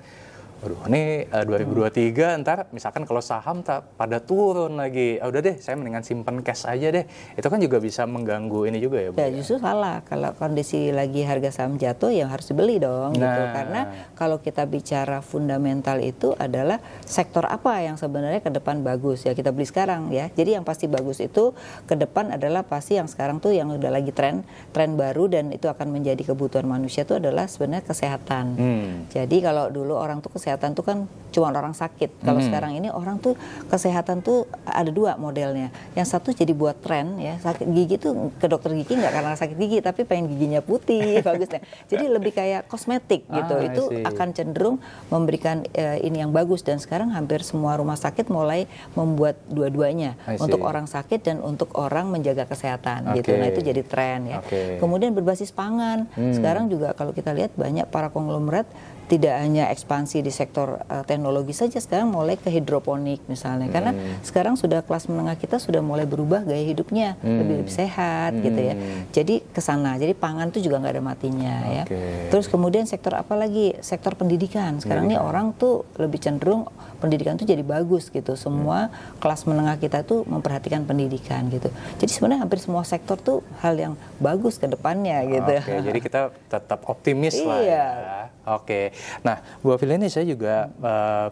Aduh, 0.62 0.78
ini 0.94 1.26
uh, 1.26 1.42
2023 1.42 2.14
hmm. 2.14 2.46
ntar 2.46 2.70
misalkan 2.70 3.02
kalau 3.02 3.18
saham 3.18 3.66
tak 3.66 3.98
pada 3.98 4.22
turun 4.22 4.78
lagi. 4.78 5.18
Ah, 5.18 5.34
udah 5.34 5.42
deh, 5.42 5.58
saya 5.58 5.74
mendingan 5.74 6.06
simpen 6.06 6.46
cash 6.46 6.70
aja 6.70 6.94
deh. 6.94 7.10
Itu 7.34 7.50
kan 7.50 7.58
juga 7.58 7.82
bisa 7.82 8.06
mengganggu 8.06 8.70
ini 8.70 8.78
juga 8.78 9.02
ya, 9.02 9.10
Bu. 9.10 9.18
Ya, 9.18 9.34
justru 9.34 9.58
salah. 9.58 10.06
Kalau 10.06 10.38
kondisi 10.38 10.94
lagi 10.94 11.26
harga 11.26 11.50
saham 11.50 11.82
jatuh 11.82 12.14
yang 12.14 12.30
harus 12.30 12.46
dibeli 12.46 12.78
dong 12.78 13.18
gitu. 13.18 13.26
nah. 13.26 13.34
gitu. 13.34 13.46
Karena 13.58 13.82
kalau 14.14 14.38
kita 14.38 14.70
bicara 14.70 15.26
fundamental 15.26 15.98
itu 15.98 16.38
adalah 16.38 16.78
sektor 17.10 17.50
apa 17.50 17.82
yang 17.82 17.98
sebenarnya 17.98 18.46
ke 18.46 18.54
depan 18.54 18.86
bagus 18.86 19.26
ya 19.26 19.34
kita 19.34 19.50
beli 19.50 19.66
sekarang 19.66 20.14
ya. 20.14 20.30
Jadi 20.30 20.62
yang 20.62 20.66
pasti 20.66 20.86
bagus 20.86 21.26
itu 21.26 21.58
ke 21.90 21.98
depan 21.98 22.38
adalah 22.38 22.62
pasti 22.62 23.02
yang 23.02 23.10
sekarang 23.10 23.42
tuh 23.42 23.50
yang 23.50 23.74
udah 23.74 23.90
lagi 23.90 24.14
tren 24.14 24.46
tren 24.70 24.94
baru 24.94 25.26
dan 25.26 25.50
itu 25.50 25.66
akan 25.66 25.90
menjadi 25.90 26.22
kebutuhan 26.22 26.70
manusia 26.70 27.02
itu 27.02 27.18
adalah 27.18 27.50
sebenarnya 27.50 27.82
kesehatan. 27.82 28.46
Hmm. 28.62 28.90
Jadi 29.10 29.42
kalau 29.42 29.74
dulu 29.74 29.98
orang 29.98 30.22
tuh 30.22 30.30
kesehatan 30.30 30.51
kesehatan 30.52 30.76
tuh 30.76 30.84
kan 30.84 30.98
cuma 31.32 31.48
orang 31.48 31.72
sakit. 31.72 32.28
Kalau 32.28 32.44
hmm. 32.44 32.48
sekarang 32.52 32.72
ini 32.76 32.92
orang 32.92 33.16
tuh 33.24 33.40
kesehatan 33.72 34.20
tuh 34.20 34.52
ada 34.68 34.92
dua 34.92 35.16
modelnya. 35.16 35.72
Yang 35.96 36.12
satu 36.12 36.36
jadi 36.36 36.52
buat 36.52 36.84
tren 36.84 37.16
ya 37.24 37.40
sakit 37.40 37.72
gigi 37.72 37.96
tuh 37.96 38.36
ke 38.36 38.52
dokter 38.52 38.76
gigi 38.76 39.00
nggak 39.00 39.16
karena 39.16 39.32
sakit 39.40 39.56
gigi 39.56 39.80
tapi 39.80 40.04
pengen 40.04 40.28
giginya 40.28 40.60
putih 40.60 41.20
bagusnya. 41.28 41.64
Jadi 41.88 42.12
lebih 42.12 42.36
kayak 42.36 42.68
kosmetik 42.68 43.24
gitu. 43.32 43.54
Ah, 43.56 43.64
Itu 43.64 43.84
akan 44.04 44.28
cenderung 44.36 44.84
memberikan 45.08 45.64
uh, 45.64 45.98
ini 46.04 46.20
yang 46.20 46.36
bagus 46.36 46.68
dan 46.68 46.84
sekarang 46.84 47.16
hampir 47.16 47.48
semua 47.48 47.80
rumah 47.80 47.96
sakit 47.96 48.28
mulai 48.28 48.68
membuat 49.00 49.40
dua-duanya 49.48 50.20
untuk 50.36 50.68
orang 50.68 50.84
sakit 50.84 51.24
dan 51.24 51.40
untuk 51.40 51.72
orang 51.80 52.12
menjaga 52.12 52.44
kesehatan 52.44 53.08
okay. 53.08 53.24
gitu. 53.24 53.40
Nah 53.40 53.48
itu 53.48 53.64
jadi 53.64 53.82
tren 53.88 54.28
ya. 54.28 54.44
Okay. 54.44 54.84
Kemudian 54.84 55.16
berbasis 55.16 55.56
pangan. 55.56 56.12
Hmm. 56.12 56.36
Sekarang 56.36 56.68
juga 56.68 56.92
kalau 56.92 57.16
kita 57.16 57.32
lihat 57.32 57.56
banyak 57.56 57.88
para 57.88 58.12
konglomerat 58.12 58.68
tidak 59.12 59.36
hanya 59.44 59.68
ekspansi 59.68 60.24
di 60.24 60.32
sektor 60.32 60.80
uh, 60.88 61.04
teknologi 61.04 61.52
saja 61.52 61.84
sekarang 61.84 62.16
mulai 62.16 62.40
ke 62.40 62.48
hidroponik 62.48 63.20
misalnya 63.28 63.68
hmm. 63.68 63.76
karena 63.76 63.92
sekarang 64.24 64.56
sudah 64.56 64.80
kelas 64.88 65.12
menengah 65.12 65.36
kita 65.36 65.60
sudah 65.60 65.84
mulai 65.84 66.08
berubah 66.08 66.48
gaya 66.48 66.64
hidupnya 66.64 67.20
hmm. 67.20 67.38
lebih 67.44 67.56
lebih 67.68 67.74
sehat 67.76 68.32
hmm. 68.32 68.44
gitu 68.48 68.62
ya 68.64 68.76
hmm. 68.80 69.02
jadi 69.12 69.36
ke 69.44 69.60
sana 69.60 70.00
jadi 70.00 70.16
pangan 70.16 70.48
itu 70.56 70.64
juga 70.64 70.80
nggak 70.80 70.94
ada 70.96 71.04
matinya 71.04 71.56
okay. 71.68 71.76
ya 71.76 71.84
terus 72.32 72.48
kemudian 72.48 72.88
sektor 72.88 73.12
apa 73.20 73.36
lagi 73.36 73.76
sektor 73.84 74.16
pendidikan 74.16 74.80
sekarang 74.80 75.12
ini 75.12 75.20
orang 75.20 75.52
tuh 75.60 75.84
lebih 76.00 76.24
cenderung 76.24 76.72
pendidikan 77.04 77.36
itu 77.36 77.44
jadi 77.44 77.68
bagus 77.68 78.08
gitu 78.08 78.40
semua 78.40 78.88
hmm. 78.88 79.20
kelas 79.20 79.44
menengah 79.44 79.76
kita 79.76 80.08
tuh 80.08 80.24
memperhatikan 80.24 80.88
pendidikan 80.88 81.52
gitu 81.52 81.68
jadi 82.00 82.12
sebenarnya 82.16 82.48
hampir 82.48 82.64
semua 82.64 82.88
sektor 82.88 83.20
tuh 83.20 83.44
hal 83.60 83.76
yang 83.76 83.94
bagus 84.24 84.56
ke 84.56 84.72
depannya 84.72 85.20
gitu 85.28 85.52
okay, 85.52 85.84
jadi 85.84 86.00
kita 86.00 86.22
tetap 86.48 86.88
optimis 86.88 87.36
lah 87.44 87.60
iya. 87.60 87.86
ya 87.92 88.22
Oke, 88.42 88.90
nah 89.26 89.40
Bu 89.62 89.74
Afil 89.76 89.96
ini 89.96 90.08
saya 90.08 90.26
juga 90.26 90.70
uh, 90.82 91.28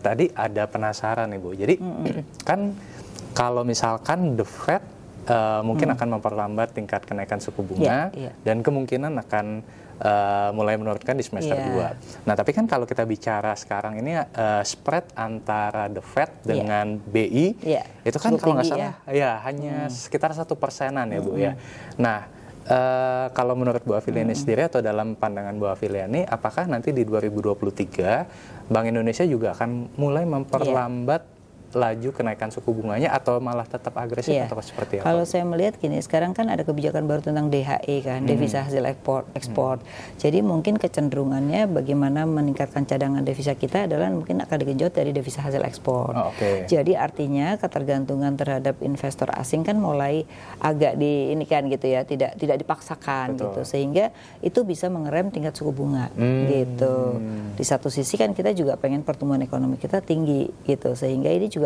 tadi 0.00 0.30
ada 0.32 0.64
penasaran 0.70 1.26
nih 1.30 1.40
Bu. 1.40 1.50
Jadi 1.54 1.74
mm 1.78 1.92
-hmm. 2.04 2.22
kan 2.48 2.60
kalau 3.34 3.62
misalkan 3.62 4.34
the 4.34 4.46
Fed 4.46 4.82
uh, 5.28 5.60
mungkin 5.62 5.92
mm. 5.92 5.94
akan 5.98 6.08
memperlambat 6.18 6.74
tingkat 6.74 7.04
kenaikan 7.04 7.38
suku 7.38 7.62
bunga 7.62 8.10
yeah, 8.10 8.30
yeah. 8.30 8.34
dan 8.42 8.64
kemungkinan 8.64 9.14
akan 9.28 9.62
uh, 10.00 10.50
mulai 10.56 10.74
menurunkan 10.80 11.14
di 11.14 11.24
semester 11.24 11.54
yeah. 11.54 11.94
2. 11.94 12.26
Nah, 12.26 12.34
tapi 12.34 12.50
kan 12.56 12.64
kalau 12.64 12.88
kita 12.88 13.04
bicara 13.04 13.52
sekarang 13.54 14.00
ini 14.00 14.18
uh, 14.18 14.62
spread 14.64 15.06
antara 15.14 15.86
the 15.92 16.02
Fed 16.02 16.30
iya. 16.42 16.46
dengan 16.46 16.86
yeah. 16.98 17.12
BI 17.12 17.46
yeah. 17.62 17.86
itu 18.02 18.18
kan 18.18 18.34
Cukup 18.34 18.42
kalau 18.42 18.54
nggak 18.58 18.68
salah 18.70 18.94
ya, 19.06 19.12
ya 19.12 19.30
hanya 19.44 19.76
mm. 19.86 19.92
sekitar 19.92 20.32
satu 20.32 20.56
persenan 20.56 21.10
ya 21.12 21.20
Bu 21.20 21.34
mm 21.34 21.36
-hmm. 21.36 21.46
ya. 21.46 21.52
Nah, 22.00 22.18
Uh, 22.68 23.32
kalau 23.32 23.56
menurut 23.56 23.80
Bu 23.80 23.96
Afiliani 23.96 24.36
hmm. 24.36 24.40
sendiri 24.44 24.68
atau 24.68 24.84
dalam 24.84 25.16
pandangan 25.16 25.56
Bu 25.56 25.72
Afiliani, 25.72 26.28
apakah 26.28 26.68
nanti 26.68 26.92
di 26.92 27.00
2023 27.00 28.68
Bank 28.68 28.86
Indonesia 28.92 29.24
juga 29.24 29.56
akan 29.56 29.96
mulai 29.96 30.28
memperlambat 30.28 31.22
yeah 31.24 31.36
laju 31.76 32.16
kenaikan 32.16 32.48
suku 32.48 32.72
bunganya 32.72 33.12
atau 33.12 33.36
malah 33.44 33.68
tetap 33.68 33.92
agresif 34.00 34.32
yeah. 34.32 34.48
atau 34.48 34.56
seperti 34.64 35.00
apa? 35.00 35.12
Kalau 35.12 35.24
saya 35.28 35.44
melihat 35.44 35.76
gini, 35.76 36.00
sekarang 36.00 36.32
kan 36.32 36.48
ada 36.48 36.64
kebijakan 36.64 37.04
baru 37.04 37.20
tentang 37.20 37.52
DHE 37.52 37.96
kan, 38.00 38.24
hmm. 38.24 38.28
devisa 38.28 38.64
hasil 38.64 38.80
ekspor. 38.88 39.28
ekspor. 39.36 39.76
Hmm. 39.76 40.16
Jadi 40.16 40.40
mungkin 40.40 40.80
kecenderungannya 40.80 41.68
bagaimana 41.68 42.24
meningkatkan 42.24 42.88
cadangan 42.88 43.20
devisa 43.20 43.52
kita 43.52 43.84
adalah 43.84 44.08
mungkin 44.08 44.40
akan 44.40 44.56
digenjot 44.64 44.96
dari 44.96 45.12
devisa 45.12 45.44
hasil 45.44 45.60
ekspor. 45.60 46.16
Oh, 46.16 46.32
okay. 46.32 46.64
Jadi 46.64 46.96
artinya 46.96 47.60
ketergantungan 47.60 48.32
terhadap 48.40 48.80
investor 48.80 49.28
asing 49.36 49.60
kan 49.60 49.76
mulai 49.76 50.24
agak 50.64 50.96
di 50.96 51.36
ini 51.36 51.44
kan 51.44 51.68
gitu 51.68 51.84
ya, 51.84 52.08
tidak 52.08 52.32
tidak 52.40 52.64
dipaksakan 52.64 53.36
Betul. 53.36 53.44
gitu 53.44 53.60
sehingga 53.68 54.08
itu 54.40 54.64
bisa 54.64 54.88
mengerem 54.88 55.28
tingkat 55.28 55.52
suku 55.52 55.76
bunga 55.76 56.08
hmm. 56.16 56.48
gitu. 56.48 56.96
Di 57.60 57.64
satu 57.66 57.92
sisi 57.92 58.16
kan 58.16 58.32
kita 58.32 58.56
juga 58.56 58.80
pengen 58.80 59.04
pertumbuhan 59.04 59.44
ekonomi 59.44 59.76
kita 59.76 60.00
tinggi 60.00 60.48
gitu 60.64 60.96
sehingga 60.96 61.28
ini 61.28 61.50
juga 61.50 61.57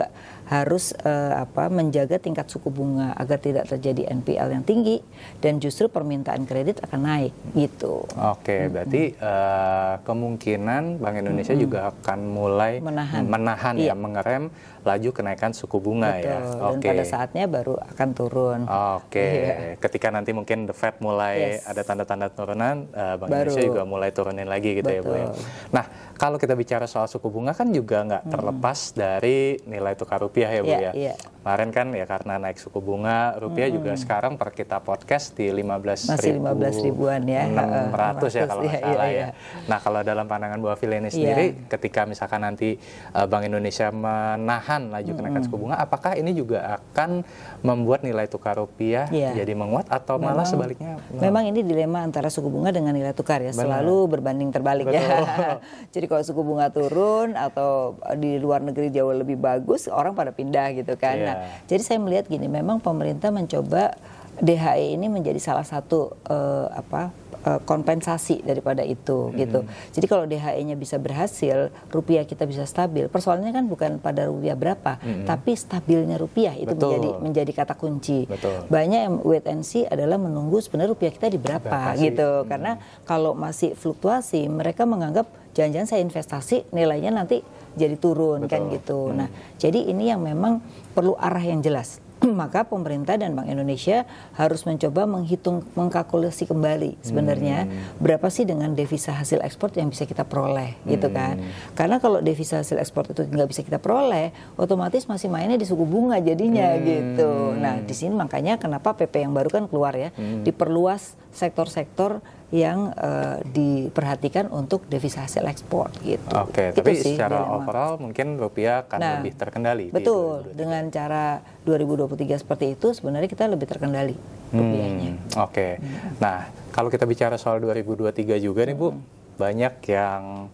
harus 0.53 0.93
uh, 1.07 1.41
apa 1.41 1.73
menjaga 1.73 2.21
tingkat 2.21 2.45
suku 2.51 2.69
bunga 2.69 3.17
agar 3.17 3.41
tidak 3.41 3.65
terjadi 3.73 4.13
NPL 4.13 4.53
yang 4.53 4.65
tinggi 4.67 5.01
dan 5.41 5.57
justru 5.63 5.89
permintaan 5.89 6.45
kredit 6.45 6.85
akan 6.85 7.01
naik 7.09 7.33
gitu. 7.57 8.05
Oke, 8.21 8.69
hmm. 8.69 8.69
berarti 8.69 9.03
uh, 9.17 10.03
kemungkinan 10.05 11.01
Bank 11.01 11.17
Indonesia 11.25 11.57
hmm. 11.57 11.63
juga 11.63 11.79
akan 11.89 12.19
mulai 12.29 12.85
menahan, 12.85 13.23
menahan 13.25 13.75
ya, 13.81 13.81
iya. 13.81 13.95
ya 13.95 13.97
mengerem 13.97 14.45
laju 14.83 15.11
kenaikan 15.15 15.55
suku 15.55 15.79
bunga 15.79 16.19
ya. 16.19 16.43
Betul. 16.43 16.59
ya. 16.59 16.69
Oke. 16.69 16.83
Dan 16.83 16.91
pada 16.91 17.05
saatnya 17.07 17.45
baru 17.49 17.75
akan 17.79 18.09
turun. 18.13 18.61
Oke. 18.99 19.27
Iya. 19.27 19.57
Ketika 19.79 20.11
nanti 20.11 20.31
mungkin 20.35 20.69
the 20.69 20.75
Fed 20.77 20.99
mulai 20.99 21.59
yes. 21.59 21.71
ada 21.71 21.83
tanda-tanda 21.87 22.29
turunan, 22.29 22.91
uh, 22.93 23.17
Bank 23.17 23.31
baru. 23.31 23.51
Indonesia 23.51 23.63
juga 23.63 23.83
mulai 23.87 24.11
turunin 24.11 24.49
lagi 24.51 24.83
gitu 24.83 24.91
Betul. 24.91 25.01
ya 25.01 25.03
Bu 25.07 25.15
ya. 25.15 25.27
Nah, 25.71 25.85
kalau 26.23 26.39
kita 26.39 26.55
bicara 26.55 26.87
soal 26.87 27.11
suku 27.11 27.27
bunga 27.35 27.51
kan 27.51 27.67
juga 27.75 28.07
nggak 28.07 28.23
hmm. 28.27 28.31
terlepas 28.31 28.79
dari 28.95 29.59
nilai 29.67 29.82
tukar 29.99 30.23
rupiah 30.23 30.51
ya 30.51 30.61
Bu 30.63 30.71
yeah, 30.71 30.81
ya. 30.81 30.93
Yeah. 30.95 31.17
Kemarin 31.43 31.71
kan 31.75 31.87
ya 31.91 32.07
karena 32.07 32.39
naik 32.39 32.63
suku 32.63 32.79
bunga 32.79 33.35
rupiah 33.43 33.67
hmm. 33.67 33.77
juga 33.83 33.93
sekarang 33.99 34.39
per 34.39 34.55
kita 34.55 34.79
podcast 34.79 35.35
di 35.35 35.51
15 35.51 36.15
Masih 36.15 36.39
ribu, 36.39 36.47
15 36.55 36.87
ribuan 36.87 37.21
ya. 37.27 37.43
600 37.51 38.39
ya 38.39 38.43
kalau 38.47 38.63
nggak 38.63 38.79
iya, 38.79 38.87
salah 38.87 39.07
iya, 39.11 39.11
ya. 39.11 39.11
Iya. 39.11 39.29
Nah, 39.67 39.79
kalau 39.83 40.01
dalam 40.07 40.25
pandangan 40.31 40.59
Bu 40.63 40.71
Afil 40.71 40.95
ini 40.95 41.11
sendiri 41.11 41.47
yeah. 41.51 41.67
ketika 41.67 42.07
misalkan 42.07 42.47
nanti 42.47 42.79
uh, 43.11 43.27
Bank 43.27 43.51
Indonesia 43.51 43.91
menahan 43.91 44.95
laju 44.95 45.11
kenaikan 45.19 45.43
hmm. 45.43 45.47
suku 45.51 45.57
bunga 45.59 45.77
apakah 45.83 46.15
ini 46.15 46.31
juga 46.31 46.79
akan 46.79 47.27
membuat 47.67 48.07
nilai 48.07 48.31
tukar 48.31 48.63
rupiah 48.63 49.11
yeah. 49.11 49.35
jadi 49.35 49.59
menguat 49.59 49.91
atau 49.91 50.21
memang, 50.21 50.39
malah 50.39 50.47
sebaliknya? 50.47 51.03
Memang 51.11 51.49
ini 51.49 51.65
dilema 51.65 52.05
antara 52.05 52.29
suku 52.29 52.53
bunga 52.53 52.69
dengan 52.69 52.93
nilai 52.93 53.17
tukar 53.17 53.41
ya, 53.41 53.51
Benar. 53.51 53.83
selalu 53.83 53.97
berbanding 54.13 54.53
terbalik 54.53 54.93
ya. 54.93 55.01
Betul. 55.01 55.25
ya. 55.25 55.51
jadi 55.97 56.07
kalau 56.13 56.23
suku 56.23 56.41
bunga 56.45 56.67
turun 56.69 57.33
atau 57.33 57.97
di 58.21 58.37
luar 58.37 58.61
negeri 58.61 58.93
jauh 58.93 59.17
lebih 59.17 59.41
bagus, 59.41 59.72
orang 59.93 60.13
pada 60.13 60.31
pindah 60.35 60.75
gitu 60.77 60.95
kan. 60.97 61.17
Yeah. 61.17 61.27
Nah, 61.29 61.37
jadi 61.69 61.83
saya 61.85 61.99
melihat 61.99 62.27
gini, 62.29 62.47
memang 62.49 62.81
pemerintah 62.81 63.31
mencoba 63.33 63.97
DHE 64.41 64.97
ini 64.97 65.13
menjadi 65.13 65.37
salah 65.37 65.67
satu 65.67 66.17
uh, 66.25 66.67
apa 66.73 67.13
uh, 67.45 67.61
kompensasi 67.63 68.41
daripada 68.41 68.81
itu 68.81 69.29
hmm. 69.29 69.35
gitu. 69.37 69.61
Jadi 69.93 70.07
kalau 70.09 70.25
DHE-nya 70.25 70.79
bisa 70.79 70.97
berhasil, 70.97 71.69
rupiah 71.93 72.25
kita 72.25 72.49
bisa 72.49 72.65
stabil. 72.65 73.13
Persoalannya 73.13 73.53
kan 73.53 73.65
bukan 73.69 73.91
pada 74.01 74.31
rupiah 74.31 74.57
berapa, 74.57 74.97
hmm. 75.03 75.29
tapi 75.29 75.53
stabilnya 75.53 76.17
rupiah 76.17 76.57
itu 76.57 76.73
Betul. 76.73 76.97
menjadi 76.97 77.11
menjadi 77.21 77.53
kata 77.53 77.75
kunci. 77.77 78.25
Betul. 78.25 78.67
Banyak 78.73 79.01
yang 79.05 79.15
wait 79.27 79.45
and 79.45 79.67
see 79.67 79.85
adalah 79.85 80.17
menunggu 80.17 80.63
sebenarnya 80.65 80.91
rupiah 80.97 81.13
kita 81.13 81.29
di 81.29 81.39
berapa, 81.39 81.69
berapa 81.69 82.01
gitu. 82.01 82.31
Hmm. 82.43 82.49
Karena 82.49 82.73
kalau 83.05 83.37
masih 83.37 83.77
fluktuasi, 83.77 84.49
mereka 84.49 84.89
menganggap 84.89 85.29
jangan-jangan 85.53 85.89
saya 85.89 86.01
investasi 86.01 86.73
nilainya 86.73 87.13
nanti 87.13 87.45
jadi 87.75 87.97
turun 87.97 88.47
kan 88.47 88.49
Betul. 88.49 88.69
kan 88.69 88.75
gitu. 88.77 89.01
Hmm. 89.09 89.17
Nah, 89.23 89.29
jadi 89.59 89.81
ini 89.89 90.11
yang 90.11 90.21
memang 90.23 90.63
perlu 90.93 91.17
arah 91.19 91.43
yang 91.43 91.61
jelas. 91.61 92.03
maka 92.43 92.63
pemerintah 92.67 93.19
dan 93.19 93.35
Bank 93.35 93.51
Indonesia 93.51 94.07
harus 94.39 94.63
mencoba 94.63 95.07
menghitung 95.11 95.67
mengkalkulasi 95.75 96.47
kembali 96.47 97.03
sebenarnya 97.03 97.67
hmm. 97.67 97.99
berapa 97.99 98.27
sih 98.31 98.47
dengan 98.47 98.73
devisa 98.79 99.15
hasil 99.15 99.43
ekspor 99.43 99.75
yang 99.75 99.91
bisa 99.91 100.07
kita 100.07 100.23
peroleh 100.23 100.79
gitu 100.87 100.87
hmm. 100.87 100.93
gitu 100.95 101.09
kan 101.11 101.35
karena 101.75 101.97
kalau 101.99 102.23
devisa 102.23 102.63
hasil 102.63 102.79
ekspor 102.79 103.11
itu 103.11 103.27
nggak 103.27 103.49
bisa 103.51 103.61
kita 103.67 103.83
peroleh 103.83 104.31
otomatis 104.55 105.09
masih 105.11 105.27
mainnya 105.33 105.59
di 105.59 105.67
suku 105.67 105.83
bunga 105.83 106.23
jadinya 106.23 106.79
hmm. 106.79 106.83
gitu 106.87 107.33
nah 107.59 107.81
di 107.83 107.95
sini 107.95 108.15
makanya 108.15 108.59
kenapa 108.61 108.95
PP 108.95 109.27
yang 109.27 109.35
baru 109.35 109.51
kan 109.51 109.65
keluar 109.67 109.95
ya 109.99 110.15
hmm. 110.15 110.47
diperluas 110.47 111.19
sektor-sektor 111.33 112.21
yang 112.53 112.93
uh, 112.93 113.41
diperhatikan 113.49 114.53
untuk 114.53 114.85
devisa 114.85 115.25
hasil 115.25 115.41
ekspor 115.49 115.89
gitu. 116.05 116.21
Oke, 116.37 116.69
okay, 116.69 116.77
tapi 116.77 117.01
sih, 117.01 117.17
secara 117.17 117.49
overall 117.49 117.97
mungkin 117.97 118.37
rupiah 118.37 118.85
akan 118.85 118.99
nah, 119.01 119.13
lebih 119.19 119.33
terkendali. 119.41 119.89
Betul, 119.89 120.53
di 120.53 120.61
dengan 120.61 120.85
cara 120.93 121.41
2023 121.65 122.45
seperti 122.45 122.77
itu 122.77 122.93
sebenarnya 122.93 123.33
kita 123.33 123.49
lebih 123.49 123.65
terkendali 123.65 124.13
hmm, 124.13 124.59
rupiahnya. 124.61 125.13
Oke, 125.17 125.25
okay. 125.49 125.73
hmm. 125.81 126.21
nah 126.21 126.53
kalau 126.77 126.93
kita 126.93 127.09
bicara 127.09 127.41
soal 127.41 127.57
2023 127.65 128.37
juga 128.37 128.69
nih 128.69 128.77
Bu, 128.77 128.93
hmm. 128.93 129.01
banyak 129.41 129.75
yang 129.89 130.53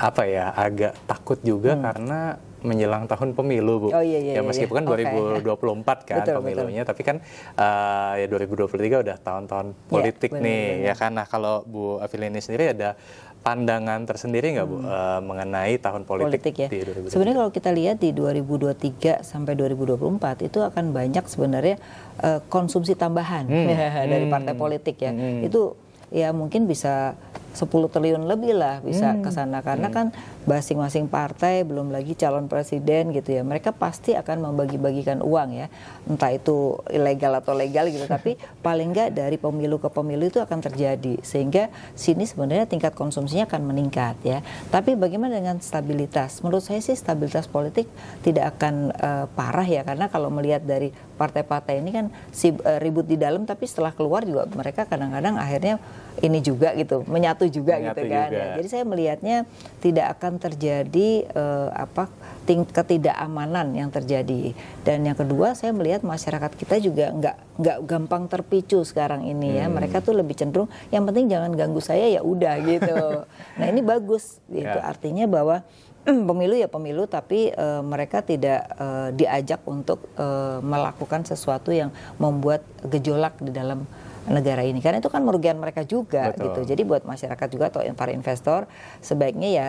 apa 0.00 0.22
ya 0.24 0.56
agak 0.56 0.96
takut 1.04 1.36
juga 1.44 1.76
hmm. 1.76 1.82
karena 1.84 2.20
menjelang 2.62 3.06
tahun 3.06 3.38
pemilu 3.38 3.74
Bu. 3.86 3.88
Oh 3.94 4.02
iya 4.02 4.18
iya. 4.18 4.32
Ya 4.38 4.42
meskipun 4.42 4.82
iya. 4.82 4.82
kan 4.82 5.44
2024 5.44 5.46
okay. 5.46 6.14
kan 6.14 6.24
betul, 6.26 6.34
pemilunya, 6.42 6.82
betul. 6.82 6.90
tapi 6.90 7.02
kan 7.06 7.16
uh, 7.54 8.14
ya 8.18 8.26
2023 8.26 9.04
udah 9.04 9.16
tahun-tahun 9.22 9.66
iya, 9.70 9.86
politik 9.86 10.30
yeah, 10.34 10.42
nih 10.42 10.62
bener, 10.66 10.86
ya 10.90 10.94
kan. 10.98 11.10
Nah 11.14 11.26
kalau 11.30 11.62
Bu 11.62 12.02
Afilini 12.02 12.42
sendiri 12.42 12.74
ada 12.74 12.98
pandangan 13.38 14.02
tersendiri 14.04 14.58
nggak 14.58 14.66
Bu 14.66 14.76
hmm. 14.82 14.86
uh, 14.86 15.20
mengenai 15.22 15.78
tahun 15.78 16.02
politik, 16.02 16.42
politik 16.42 16.54
ya. 16.58 16.68
di 16.68 16.78
2023? 17.08 17.14
Sebenarnya 17.14 17.36
kalau 17.38 17.52
kita 17.54 17.70
lihat 17.70 17.96
di 18.02 18.10
2023 18.10 19.22
sampai 19.22 19.52
2024 19.54 20.48
itu 20.50 20.58
akan 20.58 20.84
banyak 20.90 21.24
sebenarnya 21.30 21.76
uh, 22.20 22.40
konsumsi 22.50 22.98
tambahan 22.98 23.46
hmm. 23.46 23.66
dari 24.12 24.26
partai 24.26 24.54
politik 24.58 24.98
ya. 24.98 25.14
Hmm. 25.14 25.46
Itu 25.46 25.78
ya 26.10 26.34
mungkin 26.34 26.66
bisa 26.66 27.14
10 27.54 27.68
triliun 27.68 28.24
lebih 28.28 28.54
lah 28.56 28.80
bisa 28.84 29.14
hmm. 29.14 29.22
ke 29.24 29.30
sana. 29.32 29.64
Karena 29.64 29.88
hmm. 29.88 29.96
kan 29.96 30.06
masing-masing 30.44 31.08
partai 31.08 31.64
belum 31.64 31.92
lagi 31.92 32.16
calon 32.16 32.48
presiden 32.48 33.12
gitu 33.12 33.36
ya. 33.36 33.42
Mereka 33.44 33.76
pasti 33.76 34.16
akan 34.16 34.52
membagi-bagikan 34.52 35.20
uang 35.20 35.56
ya. 35.56 35.66
Entah 36.08 36.32
itu 36.32 36.80
ilegal 36.92 37.38
atau 37.40 37.52
legal 37.56 37.88
gitu. 37.88 38.04
Tapi 38.14 38.36
paling 38.60 38.92
nggak 38.92 39.16
dari 39.16 39.36
pemilu 39.36 39.76
ke 39.80 39.88
pemilu 39.88 40.28
itu 40.28 40.40
akan 40.40 40.58
terjadi. 40.60 41.20
Sehingga 41.24 41.72
sini 41.96 42.28
sebenarnya 42.28 42.68
tingkat 42.68 42.92
konsumsinya 42.92 43.48
akan 43.48 43.62
meningkat 43.68 44.16
ya. 44.24 44.38
Tapi 44.68 44.96
bagaimana 44.96 45.40
dengan 45.40 45.58
stabilitas? 45.60 46.40
Menurut 46.40 46.64
saya 46.64 46.80
sih 46.80 46.96
stabilitas 46.96 47.48
politik 47.48 47.88
tidak 48.24 48.56
akan 48.56 48.92
uh, 48.92 49.24
parah 49.32 49.66
ya. 49.66 49.82
Karena 49.82 50.08
kalau 50.08 50.32
melihat 50.32 50.62
dari 50.64 50.90
partai-partai 51.18 51.82
ini 51.82 51.90
kan 51.90 52.06
si, 52.30 52.54
uh, 52.54 52.78
ribut 52.78 53.04
di 53.04 53.18
dalam 53.18 53.42
tapi 53.42 53.66
setelah 53.66 53.90
keluar 53.90 54.22
juga 54.22 54.46
mereka 54.54 54.86
kadang-kadang 54.86 55.34
akhirnya 55.34 55.82
ini 56.18 56.38
juga 56.42 56.74
gitu 56.74 57.06
menyatu 57.06 57.46
juga 57.46 57.78
menyatu 57.78 58.02
gitu 58.02 58.12
kan. 58.12 58.28
Juga. 58.30 58.38
Ya, 58.38 58.46
jadi 58.58 58.68
saya 58.68 58.84
melihatnya 58.84 59.36
tidak 59.78 60.06
akan 60.18 60.32
terjadi 60.42 61.08
uh, 61.34 61.68
apa 61.74 62.10
ketidakamanan 62.48 63.76
yang 63.76 63.92
terjadi. 63.92 64.56
Dan 64.80 65.04
yang 65.04 65.18
kedua 65.18 65.52
saya 65.52 65.76
melihat 65.76 66.00
masyarakat 66.00 66.56
kita 66.56 66.80
juga 66.80 67.12
nggak 67.12 67.36
nggak 67.60 67.78
gampang 67.84 68.24
terpicu 68.30 68.80
sekarang 68.88 69.28
ini 69.28 69.58
ya. 69.58 69.68
hmm. 69.68 69.72
ya. 69.72 69.76
Mereka 69.76 69.96
tuh 70.00 70.16
lebih 70.16 70.34
cenderung 70.34 70.70
yang 70.88 71.04
penting 71.04 71.28
jangan 71.28 71.52
ganggu 71.52 71.82
saya 71.84 72.08
ya 72.08 72.20
udah 72.24 72.54
gitu. 72.72 73.28
nah 73.60 73.66
ini 73.68 73.84
bagus 73.84 74.40
itu 74.48 74.64
ya. 74.64 74.82
artinya 74.82 75.28
bahwa 75.28 75.60
pemilu 76.28 76.56
ya 76.56 76.68
pemilu 76.70 77.04
tapi 77.04 77.52
uh, 77.52 77.84
mereka 77.84 78.24
tidak 78.24 78.64
uh, 78.80 79.12
diajak 79.12 79.60
untuk 79.68 80.08
uh, 80.16 80.60
melakukan 80.64 81.28
sesuatu 81.28 81.68
yang 81.74 81.92
membuat 82.16 82.64
gejolak 82.86 83.36
di 83.44 83.52
dalam 83.52 83.84
negara 84.30 84.62
ini 84.64 84.78
karena 84.84 85.00
itu 85.00 85.10
kan 85.10 85.24
merugikan 85.24 85.58
mereka 85.58 85.82
juga 85.84 86.32
Betul. 86.32 86.44
gitu 86.52 86.60
jadi 86.76 86.82
buat 86.84 87.02
masyarakat 87.04 87.48
juga 87.50 87.64
atau 87.72 87.80
para 87.96 88.12
investor 88.12 88.68
sebaiknya 89.00 89.48
ya 89.50 89.66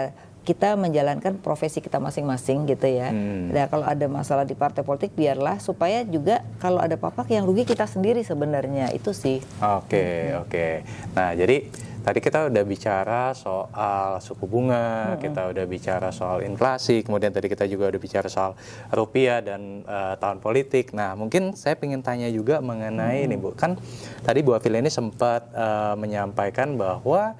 kita 0.49 0.73
menjalankan 0.79 1.37
profesi 1.45 1.77
kita 1.77 2.01
masing-masing 2.01 2.65
gitu 2.65 2.89
ya. 2.89 3.13
Hmm. 3.13 3.53
Nah 3.53 3.69
kalau 3.69 3.85
ada 3.85 4.09
masalah 4.09 4.49
di 4.49 4.57
partai 4.57 4.81
politik 4.81 5.13
biarlah 5.13 5.61
supaya 5.61 6.01
juga 6.07 6.41
kalau 6.57 6.81
ada 6.81 6.97
apa-apa 6.97 7.27
yang 7.29 7.45
rugi 7.45 7.69
kita 7.69 7.85
sendiri 7.85 8.25
sebenarnya 8.25 8.89
itu 8.95 9.13
sih. 9.13 9.45
Oke 9.61 9.93
okay, 9.93 10.15
hmm. 10.33 10.41
oke. 10.41 10.49
Okay. 10.49 10.73
Nah 11.13 11.29
jadi 11.37 11.57
Tadi 11.99 12.19
kita 12.23 12.47
udah 12.47 12.63
bicara 12.63 13.35
soal 13.35 14.23
suku 14.23 14.47
bunga, 14.47 15.13
hmm. 15.13 15.19
kita 15.19 15.41
udah 15.51 15.65
bicara 15.67 16.09
soal 16.15 16.47
inflasi, 16.47 17.03
kemudian 17.03 17.35
tadi 17.35 17.51
kita 17.51 17.67
juga 17.67 17.91
udah 17.91 17.99
bicara 17.99 18.31
soal 18.31 18.55
rupiah 18.95 19.43
dan 19.43 19.83
uh, 19.83 20.15
tahun 20.15 20.39
politik. 20.39 20.95
Nah, 20.95 21.13
mungkin 21.19 21.53
saya 21.59 21.75
ingin 21.75 21.99
tanya 21.99 22.31
juga 22.31 22.63
mengenai 22.63 23.23
hmm. 23.23 23.27
ini 23.27 23.35
Bu. 23.35 23.51
Kan 23.51 23.75
tadi 24.23 24.39
Bu 24.39 24.55
Afil 24.55 24.79
ini 24.79 24.87
sempat 24.87 25.51
uh, 25.51 25.99
menyampaikan 25.99 26.79
bahwa 26.79 27.35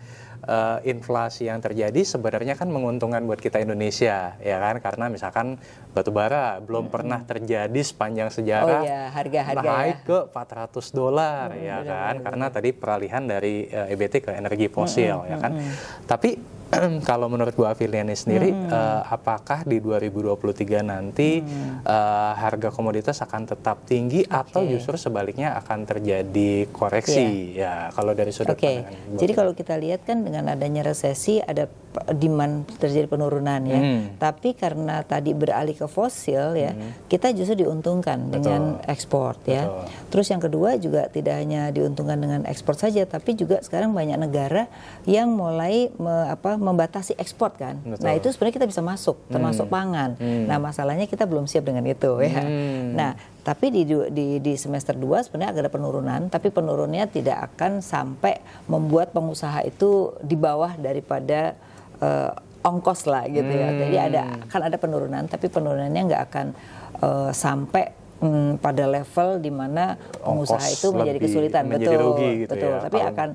uh, 0.50 0.78
inflasi 0.82 1.46
yang 1.46 1.62
terjadi 1.62 2.02
sebenarnya 2.02 2.58
kan 2.58 2.74
menguntungkan 2.74 3.22
buat 3.30 3.38
kita 3.38 3.62
Indonesia 3.62 4.34
ya 4.42 4.58
kan 4.58 4.82
karena 4.82 5.06
misalkan 5.14 5.62
batu 5.94 6.10
bara 6.10 6.58
belum 6.58 6.90
hmm. 6.90 6.94
pernah 6.94 7.20
terjadi 7.22 7.82
sepanjang 7.86 8.34
sejarah 8.34 8.82
oh, 8.82 8.86
iya. 8.86 9.14
harga 9.14 9.42
harga 9.54 9.70
naik 9.70 10.00
ya. 10.04 10.08
ke 10.10 10.18
400 10.34 10.98
dolar 10.98 11.48
hmm, 11.54 11.62
ya 11.62 11.78
benar, 11.78 11.86
kan 11.86 12.14
benar, 12.18 12.26
karena 12.26 12.46
benar. 12.50 12.56
tadi 12.58 12.70
peralihan 12.74 13.24
dari 13.30 13.56
uh, 13.70 13.86
eh, 13.86 13.94
EBT 13.94 14.16
ke 14.26 14.32
energi 14.34 14.68
fosil 14.74 15.18
hmm, 15.22 15.30
ya 15.30 15.38
kan 15.38 15.52
hmm. 15.54 15.74
tapi 16.10 16.30
kalau 17.10 17.28
menurut 17.28 17.54
Bu 17.58 17.66
Afiliani 17.66 18.14
sendiri, 18.14 18.54
hmm. 18.54 18.70
uh, 18.70 19.02
apakah 19.10 19.66
di 19.66 19.82
2023 19.82 20.86
nanti 20.86 21.42
hmm. 21.42 21.84
uh, 21.86 22.34
harga 22.38 22.70
komoditas 22.70 23.20
akan 23.26 23.50
tetap 23.50 23.86
tinggi 23.90 24.22
okay. 24.26 24.40
atau 24.42 24.62
justru 24.66 24.96
sebaliknya 24.96 25.58
akan 25.58 25.90
terjadi 25.90 26.70
koreksi? 26.70 27.58
Yeah. 27.58 27.90
Ya, 27.90 27.94
kalau 27.94 28.14
dari 28.14 28.30
sudut 28.30 28.56
okay. 28.56 28.86
pandang. 28.86 29.18
Jadi 29.18 29.32
kalau 29.34 29.52
kita 29.58 29.76
lihat 29.82 30.06
kan 30.06 30.22
dengan 30.22 30.48
adanya 30.54 30.86
resesi 30.86 31.42
ada 31.42 31.68
demand 32.14 32.70
terjadi 32.78 33.10
penurunan 33.10 33.62
ya. 33.66 33.80
Hmm. 33.82 34.02
Tapi 34.22 34.54
karena 34.54 35.02
tadi 35.02 35.34
beralih 35.34 35.74
ke 35.74 35.90
fosil 35.90 36.54
ya, 36.54 36.72
hmm. 36.78 37.10
kita 37.10 37.34
justru 37.34 37.66
diuntungkan 37.66 38.30
Betul. 38.30 38.34
dengan 38.38 38.62
ekspor 38.86 39.42
ya. 39.50 39.66
Terus 40.14 40.30
yang 40.30 40.42
kedua 40.42 40.78
juga 40.78 41.10
tidak 41.10 41.42
hanya 41.42 41.74
diuntungkan 41.74 42.22
dengan 42.22 42.42
ekspor 42.46 42.78
saja, 42.78 43.10
tapi 43.10 43.34
juga 43.34 43.60
sekarang 43.66 43.92
banyak 43.92 44.22
negara 44.22 44.70
yang 45.10 45.34
mulai 45.34 45.90
me, 45.98 46.30
apa 46.30 46.59
membatasi 46.60 47.16
ekspor 47.16 47.56
kan. 47.56 47.80
Betul. 47.82 48.04
Nah 48.04 48.14
itu 48.14 48.28
sebenarnya 48.30 48.56
kita 48.60 48.68
bisa 48.68 48.82
masuk, 48.84 49.18
termasuk 49.32 49.66
hmm. 49.66 49.74
pangan. 49.74 50.10
Hmm. 50.20 50.46
Nah 50.46 50.58
masalahnya 50.60 51.08
kita 51.08 51.24
belum 51.24 51.48
siap 51.48 51.64
dengan 51.64 51.88
itu 51.88 52.12
ya. 52.20 52.44
Hmm. 52.44 52.94
Nah 52.94 53.12
tapi 53.42 53.72
di, 53.72 53.88
di, 53.88 54.28
di 54.44 54.54
semester 54.60 54.94
2 54.94 55.26
sebenarnya 55.26 55.50
agak 55.56 55.64
ada 55.66 55.74
penurunan, 55.74 56.22
tapi 56.28 56.52
penurunnya 56.52 57.08
tidak 57.08 57.50
akan 57.56 57.82
sampai 57.82 58.44
membuat 58.68 59.16
pengusaha 59.16 59.66
itu 59.66 60.14
di 60.22 60.36
bawah 60.36 60.76
daripada 60.78 61.58
uh, 62.04 62.36
ongkos 62.62 63.08
lah 63.08 63.26
gitu 63.32 63.50
hmm. 63.50 63.64
ya. 63.64 63.70
Jadi 63.74 63.98
ada 63.98 64.22
akan 64.46 64.62
ada 64.68 64.78
penurunan, 64.78 65.24
tapi 65.26 65.48
penurunannya 65.48 66.02
nggak 66.12 66.24
akan 66.30 66.48
uh, 67.02 67.32
sampai 67.32 67.96
um, 68.20 68.56
pada 68.60 68.84
level 68.86 69.40
di 69.40 69.52
mana 69.52 69.96
pengusaha 70.20 70.68
itu 70.68 70.88
menjadi 70.92 71.20
kesulitan, 71.20 71.64
menjadi 71.68 71.96
betul, 71.96 72.06
rugi 72.06 72.32
gitu 72.46 72.54
betul. 72.56 72.72
Ya, 72.72 72.80
tapi 72.84 73.00
akan 73.02 73.30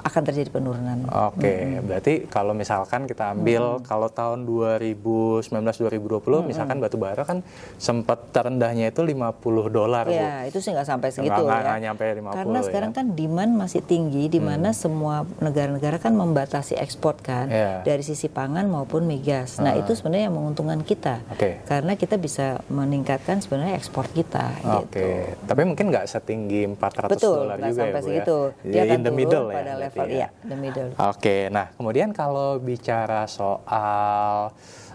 akan 0.00 0.22
terjadi 0.24 0.48
penurunan. 0.52 1.04
Oke, 1.08 1.42
okay. 1.42 1.58
hmm. 1.58 1.84
berarti 1.86 2.12
kalau 2.30 2.52
misalkan 2.54 3.04
kita 3.04 3.34
ambil 3.34 3.78
hmm. 3.78 3.84
kalau 3.84 4.08
tahun 4.12 4.46
2019 4.46 5.48
2020 5.50 6.22
hmm. 6.22 6.46
misalkan 6.46 6.76
batu 6.78 6.96
bara 7.00 7.22
kan 7.26 7.42
sempat 7.76 8.30
terendahnya 8.30 8.90
itu 8.90 9.02
50 9.02 9.74
dolar, 9.74 10.04
Ya, 10.08 10.46
Bu. 10.46 10.54
itu 10.54 10.58
sih 10.62 10.70
nggak 10.72 10.88
sampai 10.88 11.08
segitu 11.10 11.42
nggak, 11.42 11.60
ya. 11.60 11.66
Nggak 11.66 11.80
nyampe 11.84 12.04
50 12.04 12.38
Karena 12.38 12.58
sekarang 12.64 12.90
ya. 12.92 12.96
kan 12.96 13.06
demand 13.14 13.52
masih 13.58 13.80
tinggi 13.82 14.24
di 14.30 14.40
mana 14.40 14.70
hmm. 14.70 14.78
semua 14.78 15.26
negara-negara 15.42 15.96
kan 15.98 16.14
membatasi 16.14 16.78
ekspor 16.78 17.18
kan 17.18 17.50
yeah. 17.50 17.82
dari 17.82 18.02
sisi 18.06 18.30
pangan 18.30 18.70
maupun 18.70 19.04
migas. 19.04 19.58
Nah, 19.58 19.74
uh. 19.74 19.80
itu 19.82 19.94
sebenarnya 19.96 20.30
yang 20.30 20.36
menguntungkan 20.36 20.80
kita. 20.86 21.20
Okay. 21.34 21.60
Karena 21.66 21.98
kita 21.98 22.16
bisa 22.16 22.62
meningkatkan 22.70 23.42
sebenarnya 23.42 23.74
ekspor 23.78 24.06
kita 24.10 24.58
Oke. 24.64 24.88
Okay. 24.92 25.12
Gitu. 25.32 25.46
Tapi 25.48 25.62
mungkin 25.64 25.86
nggak 25.90 26.06
setinggi 26.08 26.60
400 26.76 27.18
dolar 27.20 27.56
juga 27.58 27.72
sampai 27.72 27.88
ya, 27.88 28.00
Bu 28.00 28.06
segitu. 28.06 28.38
ya. 28.64 28.72
Dia 28.72 28.94
in 28.94 29.02
the 29.04 29.12
middle 29.12 29.46
ya. 29.50 29.56
Pada 29.60 29.74
level 29.88 30.06
ya, 30.12 30.28
the 30.44 30.56
middle. 30.56 30.90
Oke, 31.00 31.48
nah 31.48 31.72
kemudian 31.72 32.12
kalau 32.12 32.60
bicara 32.60 33.24
soal 33.24 34.52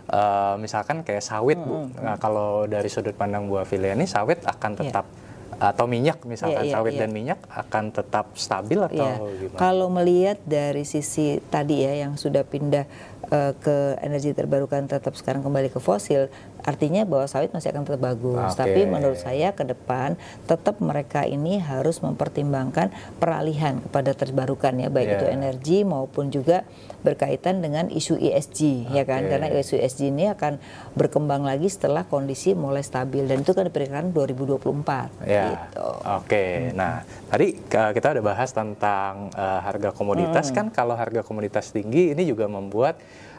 uh, 0.10 0.56
misalkan 0.60 1.02
kayak 1.06 1.24
sawit 1.24 1.60
hmm, 1.60 1.68
Bu, 1.68 1.76
hmm. 1.76 1.90
nah, 2.04 2.16
kalau 2.20 2.68
dari 2.68 2.90
sudut 2.92 3.16
pandang 3.16 3.48
Bu 3.48 3.62
Afilia 3.62 3.96
ini 3.96 4.10
sawit 4.10 4.44
akan 4.44 4.72
iya. 4.76 4.80
tetap 4.86 5.06
yeah. 5.08 5.22
atau 5.64 5.86
minyak 5.86 6.18
misalkan 6.28 6.66
Iya, 6.66 6.72
iya, 6.72 6.76
sawit 6.76 6.94
iya. 6.98 7.02
dan 7.06 7.10
minyak 7.14 7.40
akan 7.48 7.84
tetap 7.94 8.26
stabil 8.36 8.80
atau 8.82 9.06
Ya, 9.06 9.16
gimana? 9.22 9.60
kalau 9.60 9.88
melihat 9.88 10.38
dari 10.44 10.84
sisi 10.84 11.40
tadi 11.48 11.86
ya 11.86 12.04
yang 12.08 12.20
sudah 12.20 12.44
pindah 12.44 12.84
eh, 13.30 13.54
ke 13.56 13.96
energi 14.02 14.32
terbarukan 14.32 14.88
tetap 14.88 15.14
sekarang 15.14 15.40
kembali 15.40 15.70
ke 15.70 15.80
fosil, 15.80 16.28
artinya 16.64 17.04
bahwa 17.04 17.28
sawit 17.28 17.52
masih 17.52 17.72
akan 17.72 17.84
tetap 17.84 18.02
bagus. 18.02 18.56
Oke. 18.56 18.60
Tapi 18.60 18.82
menurut 18.88 19.20
saya 19.20 19.52
ke 19.52 19.64
depan 19.64 20.16
tetap 20.44 20.80
mereka 20.80 21.24
ini 21.24 21.60
harus 21.60 22.00
mempertimbangkan 22.00 22.90
peralihan 23.20 23.80
kepada 23.80 24.12
terbarukan 24.12 24.74
ya, 24.76 24.88
baik 24.88 25.08
Ya. 25.08 25.16
itu 25.20 25.26
energi 25.28 25.78
maupun 25.84 26.32
juga 26.32 26.64
berkaitan 27.04 27.60
dengan 27.60 27.92
isu 27.92 28.16
ESG 28.16 28.88
ya 28.90 29.04
kan, 29.04 29.28
karena 29.28 29.52
isu 29.52 29.76
ESG 29.76 30.08
ini 30.08 30.32
akan 30.32 30.56
berkembang 30.96 31.44
lagi 31.44 31.68
setelah 31.68 32.08
kondisi 32.08 32.56
mulai 32.56 32.80
stabil 32.80 33.28
dan 33.28 33.44
itu 33.44 33.52
kan 33.52 33.68
diperkirakan 33.68 34.16
2024. 34.16 35.12
Ya, 35.28 35.68
gitu. 35.68 35.84
oke. 36.00 36.72
Nah, 36.72 37.04
tadi 37.28 37.60
uh, 37.60 37.92
kita 37.92 38.16
udah 38.16 38.24
bahas 38.24 38.56
tentang 38.56 39.28
uh, 39.36 39.60
harga 39.60 39.92
komoditas 39.92 40.48
Hmm. 40.50 40.56
kan. 40.56 40.66
Kalau 40.72 40.96
harga 40.96 41.22
komoditas 41.22 41.70
tinggi, 41.70 42.16
ini 42.16 42.24
juga 42.24 42.48
membuat 42.48 42.96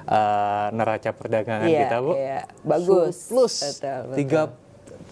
uh, 0.07 0.69
neraca 0.71 1.11
perdagangan 1.11 1.67
Iya, 1.67 1.81
kita, 1.87 1.97
bu, 2.01 2.12
iya. 2.14 2.40
Bagus. 2.62 3.14
surplus. 3.17 3.55
Betul, 3.79 3.99
betul. 4.05 4.17
Tiga 4.19 4.43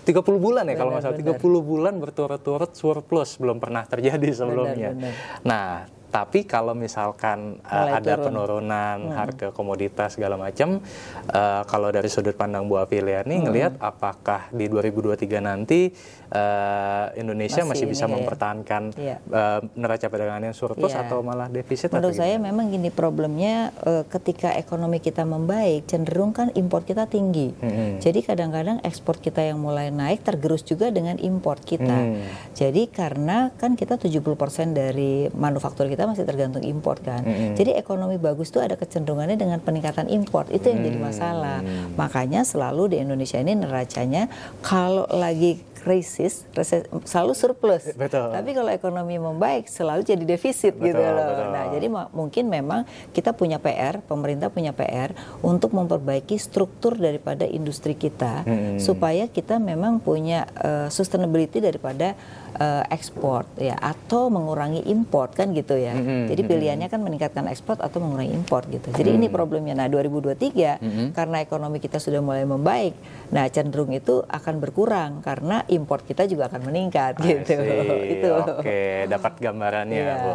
30 0.02 0.18
bulan 0.42 0.64
ya 0.66 0.74
kalau 0.74 0.90
nggak 0.90 1.05
salah, 1.07 1.14
Benar, 1.14 1.38
30 1.38 1.62
bulan 1.62 1.94
berturut-turut 2.02 2.70
surplus 2.74 3.38
belum 3.38 3.62
pernah 3.62 3.87
terjadi 3.87 4.28
sebelumnya. 4.35 4.90
benar. 4.90 5.12
Nah, 5.46 5.68
tapi 6.12 6.44
kalau 6.44 6.77
misalkan 6.77 7.57
uh, 7.64 7.96
ada 7.96 8.14
turun. 8.14 8.20
Hmm. 8.20 8.25
penurunan 8.29 8.98
harga 9.16 9.48
komoditas 9.51 10.14
segala 10.14 10.37
macam, 10.37 10.85
uh, 11.33 11.62
kalau 11.64 11.88
dari 11.88 12.12
sudut 12.12 12.37
pandang 12.37 12.68
Bu 12.68 12.77
Afiliani 12.77 13.40
Hmm. 13.40 13.48
ngelihat 13.48 13.81
apakah 13.81 14.53
di 14.53 14.68
2023 14.68 15.40
nanti 15.40 15.88
uh, 16.31 17.09
Indonesia 17.16 17.64
masih, 17.64 17.85
Masih 17.85 17.87
bisa 17.88 18.05
ya. 18.05 18.12
mempertahankan 18.12 18.83
Iya. 18.92 19.16
uh, 19.33 19.61
neraca 19.72 20.07
perdagangan 20.07 20.53
yang 20.53 20.57
surplus 20.57 20.92
Iya. 20.92 21.09
atau 21.09 21.25
malah 21.25 21.48
defisit? 21.48 21.88
Menurut 21.88 22.12
saya 22.12 22.37
memang 22.37 22.68
gini 22.68 22.92
problemnya 22.92 23.72
eh, 23.83 24.05
ketika 24.05 24.53
ekonomi 24.53 25.01
kita 25.01 25.25
membaik 25.25 25.88
cenderung 25.88 26.37
kan 26.37 26.53
impor 26.53 26.85
kita 26.85 27.09
tinggi. 27.09 27.57
Mm-mm. 27.57 28.05
Jadi 28.05 28.20
kadang-kadang 28.20 28.85
ekspor 28.85 29.16
kita 29.16 29.40
yang 29.40 29.57
mulai 29.57 29.88
naik 29.88 30.20
tergerus 30.22 30.61
juga 30.62 30.92
dengan 30.92 31.16
impor 31.16 31.57
kita. 31.62 31.88
Hmm. 31.88 32.20
Jadi 32.53 32.90
karena 32.90 33.48
kan 33.57 33.79
kita 33.79 33.96
70% 33.96 34.75
dari 34.75 35.31
manufaktur 35.33 35.88
kita 35.88 36.01
masih 36.04 36.24
tergantung 36.24 36.62
impor 36.62 36.98
kan. 36.98 37.22
Mm-mm. 37.22 37.54
Jadi 37.54 37.72
ekonomi 37.72 38.16
bagus 38.16 38.48
tuh 38.48 38.60
ada 38.60 38.74
kecenderungannya 38.74 39.36
dengan 39.36 39.58
peningkatan 39.58 40.06
impor. 40.06 40.46
Itu 40.48 40.66
yang 40.66 40.82
jadi 40.82 40.98
masalah. 40.98 41.60
Makanya 41.94 42.42
selalu 42.42 42.88
di 42.88 42.96
Indonesia 42.98 43.36
ini 43.36 43.52
neracanya 43.52 44.26
kalau 44.60 45.04
lagi 45.08 45.60
krisis 45.74 46.46
rese- 46.52 46.86
selalu 47.02 47.34
surplus. 47.34 47.90
Betul. 47.98 48.30
Tapi 48.30 48.50
kalau 48.52 48.70
ekonomi 48.70 49.18
membaik 49.18 49.66
selalu 49.66 50.06
jadi 50.06 50.22
defisit 50.22 50.78
gitu 50.78 50.94
loh. 50.94 51.26
betul. 51.26 51.48
Nah, 51.50 51.64
jadi 51.74 51.86
mungkin 52.12 52.44
memang 52.46 52.80
kita 53.10 53.34
punya 53.34 53.58
PR, 53.58 53.98
pemerintah 54.00 54.46
punya 54.46 54.70
PR 54.70 55.10
untuk 55.42 55.74
memperbaiki 55.74 56.38
struktur 56.38 56.94
daripada 56.94 57.42
industri 57.44 57.92
kita 57.92 58.44
Hmm. 58.44 58.78
supaya 58.78 59.26
kita 59.26 59.58
memang 59.58 59.98
punya 59.98 60.46
eh, 60.56 60.86
sustainability 60.88 61.58
daripada 61.58 62.14
eh, 62.52 62.84
ekspor 62.88 63.48
ya 63.56 63.74
atau 63.74 64.28
mengurangi 64.28 64.84
import 64.86 65.32
kan 65.32 65.50
gitu 65.50 65.74
ya. 65.74 65.92
Hmm, 65.92 66.28
Jadi 66.28 66.42
pilihannya 66.42 66.86
kan 66.86 67.00
meningkatkan 67.00 67.46
ekspor 67.46 67.76
atau 67.76 67.98
mengurangi 67.98 68.32
import 68.32 68.68
gitu. 68.68 68.92
Jadi 68.92 69.10
ini 69.12 69.28
problemnya. 69.28 69.72
Nah, 69.72 69.88
2023 69.88 70.76
Hmm. 70.78 71.10
karena 71.12 71.40
ekonomi 71.40 71.78
kita 71.78 71.96
sudah 71.96 72.20
mulai 72.20 72.42
membaik, 72.42 72.92
nah 73.28 73.46
cenderung 73.46 73.90
itu 73.90 74.20
akan 74.22 74.54
berkurang 74.58 75.20
karena 75.20 75.64
import 75.66 76.02
kita 76.02 76.24
juga 76.24 76.46
akan 76.46 76.62
meningkat 76.64 77.18
I 77.18 77.40
gitu. 77.40 77.56
see. 77.56 78.12
itu. 78.18 78.28
Oke, 78.32 78.80
dapat 79.06 79.32
gambarannya, 79.38 79.96
Iya. 79.96 80.14
Bu. 80.18 80.30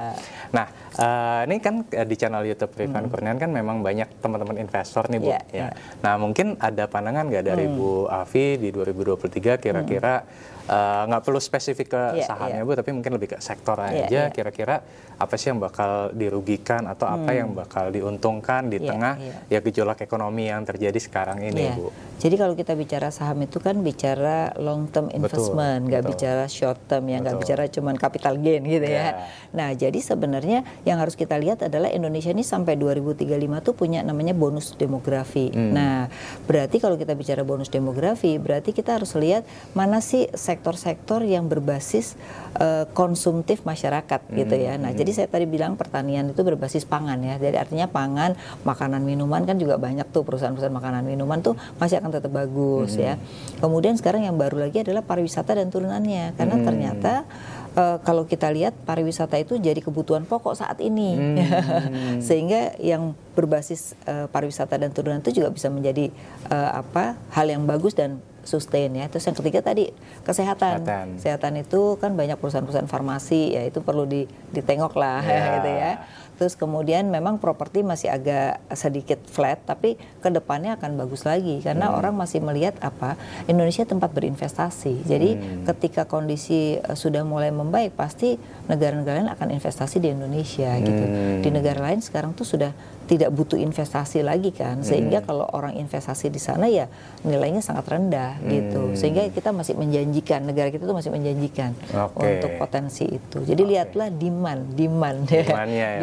Nah, 0.48 0.66
eh, 0.96 1.40
ini 1.46 1.56
kan 1.58 1.86
eh, 1.88 2.04
di 2.04 2.16
channel 2.16 2.44
YouTube 2.44 2.74
Rifan 2.74 3.08
Kurniawan 3.08 3.38
kan 3.38 3.50
memang 3.50 3.82
banyak 3.82 4.10
teman-teman 4.18 4.58
investor 4.58 5.06
nih, 5.08 5.20
Bu. 5.20 5.30
Iya, 5.30 5.42
ya. 5.50 5.54
iya. 5.54 5.70
Nah, 6.02 6.16
mungkin 6.18 6.58
ada 6.58 6.88
pandangan 6.88 7.28
nggak 7.28 7.46
dari 7.46 7.66
Bu 7.68 8.08
Afi 8.08 8.58
di 8.58 8.70
2023 8.72 9.58
kira-kira 9.58 10.24
eh, 10.24 10.57
nggak 10.68 11.22
perlu 11.24 11.40
spesifik 11.40 11.88
ke 11.88 12.02
Iya, 12.20 12.28
sahamnya, 12.28 12.62
iya. 12.62 12.68
Bu, 12.68 12.76
tapi 12.76 12.92
mungkin 12.92 13.16
lebih 13.16 13.36
ke 13.36 13.38
sektor 13.40 13.80
Iya, 13.80 13.88
aja. 13.88 14.08
iya. 14.08 14.24
Kira-kira 14.30 14.84
apa 15.18 15.34
sih 15.34 15.50
yang 15.50 15.58
bakal 15.58 16.14
dirugikan 16.14 16.86
atau 16.86 17.10
apa 17.10 17.34
yang 17.34 17.56
bakal 17.56 17.90
diuntungkan 17.90 18.70
di 18.70 18.78
Iya, 18.78 18.90
tengah 18.92 19.14
iya. 19.18 19.34
ya 19.50 19.60
gejolak 19.64 20.04
ekonomi 20.04 20.46
yang 20.46 20.62
terjadi 20.62 21.00
sekarang 21.00 21.42
ini, 21.42 21.72
Iya. 21.72 21.74
Bu? 21.74 21.90
Jadi 22.18 22.36
kalau 22.36 22.54
kita 22.54 22.74
bicara 22.74 23.08
saham 23.10 23.42
itu 23.42 23.58
kan 23.58 23.78
bicara 23.80 24.52
long 24.58 24.90
term 24.90 25.08
investment, 25.10 25.86
nggak 25.86 26.04
bicara 26.06 26.46
short 26.46 26.78
term 26.86 27.08
ya, 27.08 27.22
nggak 27.22 27.38
bicara 27.38 27.64
cuman 27.68 27.96
capital 27.96 28.36
gain 28.38 28.62
gitu 28.62 28.86
Iya. 28.86 28.98
ya. 28.98 29.10
Nah, 29.54 29.70
jadi 29.72 29.98
sebenarnya 29.98 30.66
yang 30.84 30.98
harus 30.98 31.14
kita 31.14 31.38
lihat 31.38 31.64
adalah 31.64 31.90
Indonesia 31.90 32.30
ini 32.30 32.42
sampai 32.42 32.76
2035 32.76 33.62
tuh 33.62 33.74
punya 33.74 34.02
namanya 34.02 34.34
bonus 34.34 34.74
demografi. 34.76 35.50
Hmm. 35.50 35.74
Nah, 35.74 36.10
berarti 36.46 36.78
kalau 36.78 36.98
kita 36.98 37.14
bicara 37.14 37.42
bonus 37.42 37.70
demografi, 37.70 38.38
berarti 38.38 38.74
kita 38.74 38.98
harus 38.98 39.14
lihat 39.14 39.46
mana 39.74 40.02
sih 40.02 40.28
sektor-sektor 40.58 41.22
yang 41.22 41.46
berbasis 41.46 42.18
eh, 42.58 42.90
konsumtif 42.98 43.62
masyarakat 43.62 44.26
gitu 44.34 44.56
ya. 44.58 44.74
Hmm. 44.76 44.90
Nah, 44.90 44.92
jadi 44.98 45.14
saya 45.14 45.28
tadi 45.30 45.46
bilang 45.46 45.78
pertanian 45.78 46.34
itu 46.34 46.42
berbasis 46.42 46.90
pangan 46.90 47.22
ya. 47.22 47.38
Jadi 47.38 47.62
artinya 47.62 47.86
pangan, 47.86 48.34
makanan, 48.66 49.06
minuman 49.06 49.46
kan 49.46 49.62
juga 49.62 49.78
banyak 49.78 50.10
tuh 50.10 50.26
perusahaan-perusahaan 50.26 50.74
makanan 50.74 51.06
minuman 51.06 51.46
tuh 51.46 51.54
masih 51.78 52.02
akan 52.02 52.10
tetap 52.10 52.34
bagus 52.34 52.98
ya. 52.98 53.22
Kemudian 53.62 53.94
sekarang 53.94 54.26
yang 54.26 54.34
baru 54.34 54.66
lagi 54.66 54.82
adalah 54.82 55.06
pariwisata 55.06 55.54
dan 55.54 55.70
turunannya 55.70 56.34
karena 56.34 56.56
Hmm. 56.58 56.66
ternyata 56.66 57.14
eh, 57.78 57.98
kalau 58.02 58.26
kita 58.26 58.50
lihat 58.50 58.74
pariwisata 58.90 59.38
itu 59.38 59.62
jadi 59.62 59.78
kebutuhan 59.78 60.26
pokok 60.26 60.58
saat 60.58 60.82
ini. 60.82 61.14
Hmm. 61.14 62.18
Sehingga 62.28 62.74
yang 62.82 63.14
berbasis 63.38 63.94
eh, 64.10 64.26
pariwisata 64.26 64.82
dan 64.82 64.90
turunan 64.90 65.22
itu 65.22 65.38
juga 65.38 65.54
bisa 65.54 65.70
menjadi 65.70 66.10
eh, 66.50 66.72
apa? 66.74 67.14
hal 67.38 67.46
yang 67.54 67.70
bagus 67.70 67.94
dan 67.94 68.18
sustain 68.48 68.90
ya. 68.90 69.06
Terus 69.06 69.28
yang 69.28 69.36
ketiga 69.36 69.60
tadi 69.62 69.92
kesehatan. 70.24 70.82
Kesehatan. 70.82 71.06
Kesehatan 71.20 71.54
itu 71.60 72.00
kan 72.00 72.16
banyak 72.16 72.40
perusahaan-perusahaan 72.40 72.88
farmasi 72.88 73.54
ya 73.54 73.68
itu 73.68 73.84
perlu 73.84 74.08
di, 74.08 74.24
ditengok 74.50 74.96
lah 74.96 75.20
Ya. 75.20 75.44
gitu 75.60 75.70
ya. 75.70 75.92
Terus 76.38 76.54
kemudian 76.54 77.10
memang 77.10 77.42
properti 77.42 77.82
masih 77.82 78.14
agak 78.14 78.62
sedikit 78.72 79.18
flat 79.26 79.58
tapi 79.66 79.98
ke 79.98 80.30
depannya 80.30 80.78
akan 80.78 80.94
bagus 80.96 81.26
lagi 81.26 81.60
karena 81.60 81.90
Hmm. 81.90 81.98
orang 81.98 82.14
masih 82.14 82.40
melihat 82.40 82.78
apa 82.80 83.18
Indonesia 83.46 83.82
tempat 83.84 84.14
berinvestasi. 84.14 85.02
Jadi 85.04 85.30
Hmm. 85.34 85.66
ketika 85.66 86.06
kondisi 86.06 86.78
eh, 86.78 86.94
sudah 86.94 87.26
mulai 87.26 87.50
membaik 87.50 87.98
pasti 87.98 88.38
negara-negara 88.66 89.26
lain 89.26 89.34
akan 89.34 89.50
investasi 89.50 89.98
di 89.98 90.14
Indonesia 90.14 90.78
gitu. 90.78 91.04
Hmm. 91.04 91.42
Di 91.42 91.50
negara 91.50 91.82
lain 91.84 92.00
sekarang 92.00 92.32
tuh 92.32 92.46
sudah 92.46 92.70
tidak 93.08 93.32
butuh 93.32 93.56
investasi 93.56 94.20
lagi 94.20 94.52
kan 94.52 94.84
sehingga 94.84 95.24
kalau 95.24 95.48
orang 95.56 95.80
investasi 95.80 96.28
di 96.28 96.38
sana 96.44 96.68
ya 96.68 96.92
nilainya 97.24 97.64
sangat 97.64 97.88
rendah 97.88 98.38
gitu. 98.44 98.94
Sehingga 99.00 99.26
kita 99.32 99.56
masih 99.56 99.80
menjanjikan 99.80 100.44
negara 100.44 100.68
kita 100.70 100.84
tuh 100.84 100.94
masih 100.94 101.12
menjanjikan 101.16 101.72
Oke. 101.96 102.28
untuk 102.28 102.52
potensi 102.60 103.08
itu. 103.08 103.48
Jadi 103.48 103.64
lihatlah 103.64 104.12
demand, 104.12 104.76
demand 104.76 105.24
ya, 105.32 105.44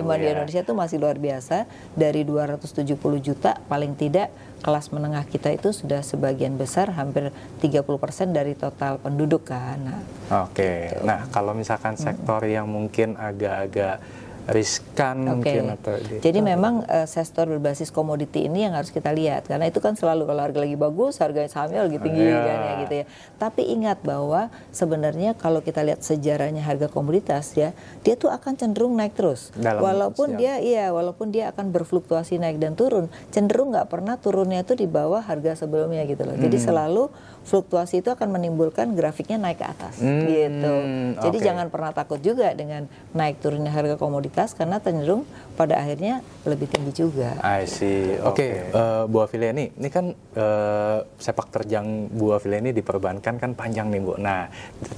demand 0.01 0.19
Bu, 0.19 0.23
di 0.23 0.27
ya. 0.27 0.33
Indonesia 0.33 0.62
tuh 0.64 0.77
masih 0.77 0.97
luar 0.97 1.21
biasa 1.21 1.69
dari 1.93 2.25
270 2.25 2.97
juta 3.21 3.61
paling 3.69 3.93
tidak 3.95 4.33
kelas 4.64 4.88
menengah 4.97 5.29
kita 5.29 5.53
itu 5.53 5.77
sudah 5.77 6.01
sebagian 6.01 6.57
besar 6.57 6.88
hampir 6.97 7.29
30% 7.61 7.85
dari 8.33 8.57
total 8.57 8.97
penduduk 8.97 9.45
kan. 9.45 9.77
Nah, 9.77 10.01
Oke, 10.49 10.88
nah 11.05 11.29
kalau 11.29 11.53
misalkan 11.53 12.01
sektor 12.01 12.40
yang 12.49 12.64
mungkin 12.64 13.21
agak-agak 13.21 14.01
riskan 14.47 15.25
Oke. 15.25 15.29
mungkin 15.49 15.63
atau 15.71 15.95
di- 15.97 16.21
Jadi 16.21 16.39
memang 16.39 16.85
eh, 16.85 17.05
sektor 17.05 17.47
berbasis 17.47 17.89
komoditi 17.89 18.45
ini 18.45 18.63
yang 18.63 18.73
harus 18.73 18.89
kita 18.89 19.09
lihat 19.09 19.45
karena 19.45 19.65
itu 19.65 19.79
kan 19.79 19.93
selalu 19.93 20.25
kalau 20.25 20.43
harga 20.43 20.59
lagi 20.59 20.75
bagus 20.75 21.17
harga 21.17 21.41
sahamnya 21.47 21.81
lagi 21.83 21.97
tinggi 21.97 22.21
Iya. 22.23 22.41
kan 22.41 22.59
ya 22.61 22.73
gitu 22.81 22.95
ya. 22.95 23.05
Tapi 23.37 23.63
ingat 23.71 23.99
bahwa 24.01 24.41
sebenarnya 24.71 25.33
kalau 25.33 25.59
kita 25.59 25.81
lihat 25.81 26.01
sejarahnya 26.01 26.61
harga 26.61 26.87
komoditas 26.87 27.53
ya 27.53 27.73
dia 28.01 28.15
tuh 28.15 28.29
akan 28.29 28.53
cenderung 28.55 28.95
naik 28.95 29.15
terus. 29.15 29.49
Dalam 29.55 29.81
walaupun 29.81 30.33
sejarah. 30.33 30.61
dia 30.61 30.83
iya 30.83 30.85
walaupun 30.91 31.29
dia 31.29 31.49
akan 31.49 31.71
berfluktuasi 31.71 32.37
naik 32.37 32.59
dan 32.59 32.73
turun 32.73 33.07
cenderung 33.31 33.71
nggak 33.71 33.89
pernah 33.89 34.15
turunnya 34.15 34.61
itu 34.61 34.75
di 34.75 34.87
bawah 34.87 35.21
harga 35.21 35.57
sebelumnya 35.59 36.05
gitu 36.05 36.23
loh. 36.23 36.35
Jadi 36.35 36.57
Hmm. 36.57 36.67
selalu 36.67 37.05
fluktuasi 37.45 38.01
itu 38.01 38.09
akan 38.09 38.29
menimbulkan 38.33 38.93
grafiknya 38.93 39.37
naik 39.37 39.61
ke 39.61 39.67
atas 39.69 39.95
Hmm, 40.01 40.25
gitu. 40.27 40.75
Jadi 41.21 41.39
oke. 41.39 41.45
jangan 41.45 41.67
pernah 41.69 41.93
takut 41.93 42.19
juga 42.19 42.53
dengan 42.53 42.85
naik 43.13 43.41
turunnya 43.41 43.69
harga 43.69 43.97
komoditas 43.97 44.53
karena 44.53 44.81
cenderung 44.81 45.29
pada 45.55 45.79
akhirnya 45.79 46.21
lebih 46.45 46.67
tinggi 46.67 46.93
juga. 46.93 47.37
I 47.41 47.65
see. 47.65 48.17
Oke, 48.21 48.69
eh, 48.69 49.03
Bu 49.07 49.23
Afiliani, 49.23 49.73
ini 49.73 49.89
kan 49.89 50.11
eh, 50.13 50.99
sepak 51.17 51.53
terjang 51.53 52.11
Bu 52.11 52.33
Afiliani 52.33 52.73
di 52.73 52.81
perbankan 52.81 53.39
kan 53.39 53.53
panjang 53.53 53.89
nih 53.89 54.01
Bu. 54.01 54.17
Nah, 54.17 54.49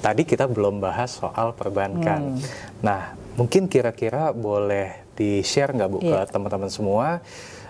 tadi 0.00 0.22
kita 0.22 0.46
belum 0.46 0.78
bahas 0.78 1.12
soal 1.12 1.52
perbankan. 1.52 2.38
Nah, 2.80 3.12
mungkin 3.34 3.66
kira-kira 3.66 4.30
boleh 4.30 5.05
di-share 5.16 5.72
nggak 5.72 5.88
Bu 5.90 5.98
Iya. 6.04 6.28
ke 6.28 6.36
teman-teman 6.36 6.70
semua 6.70 7.24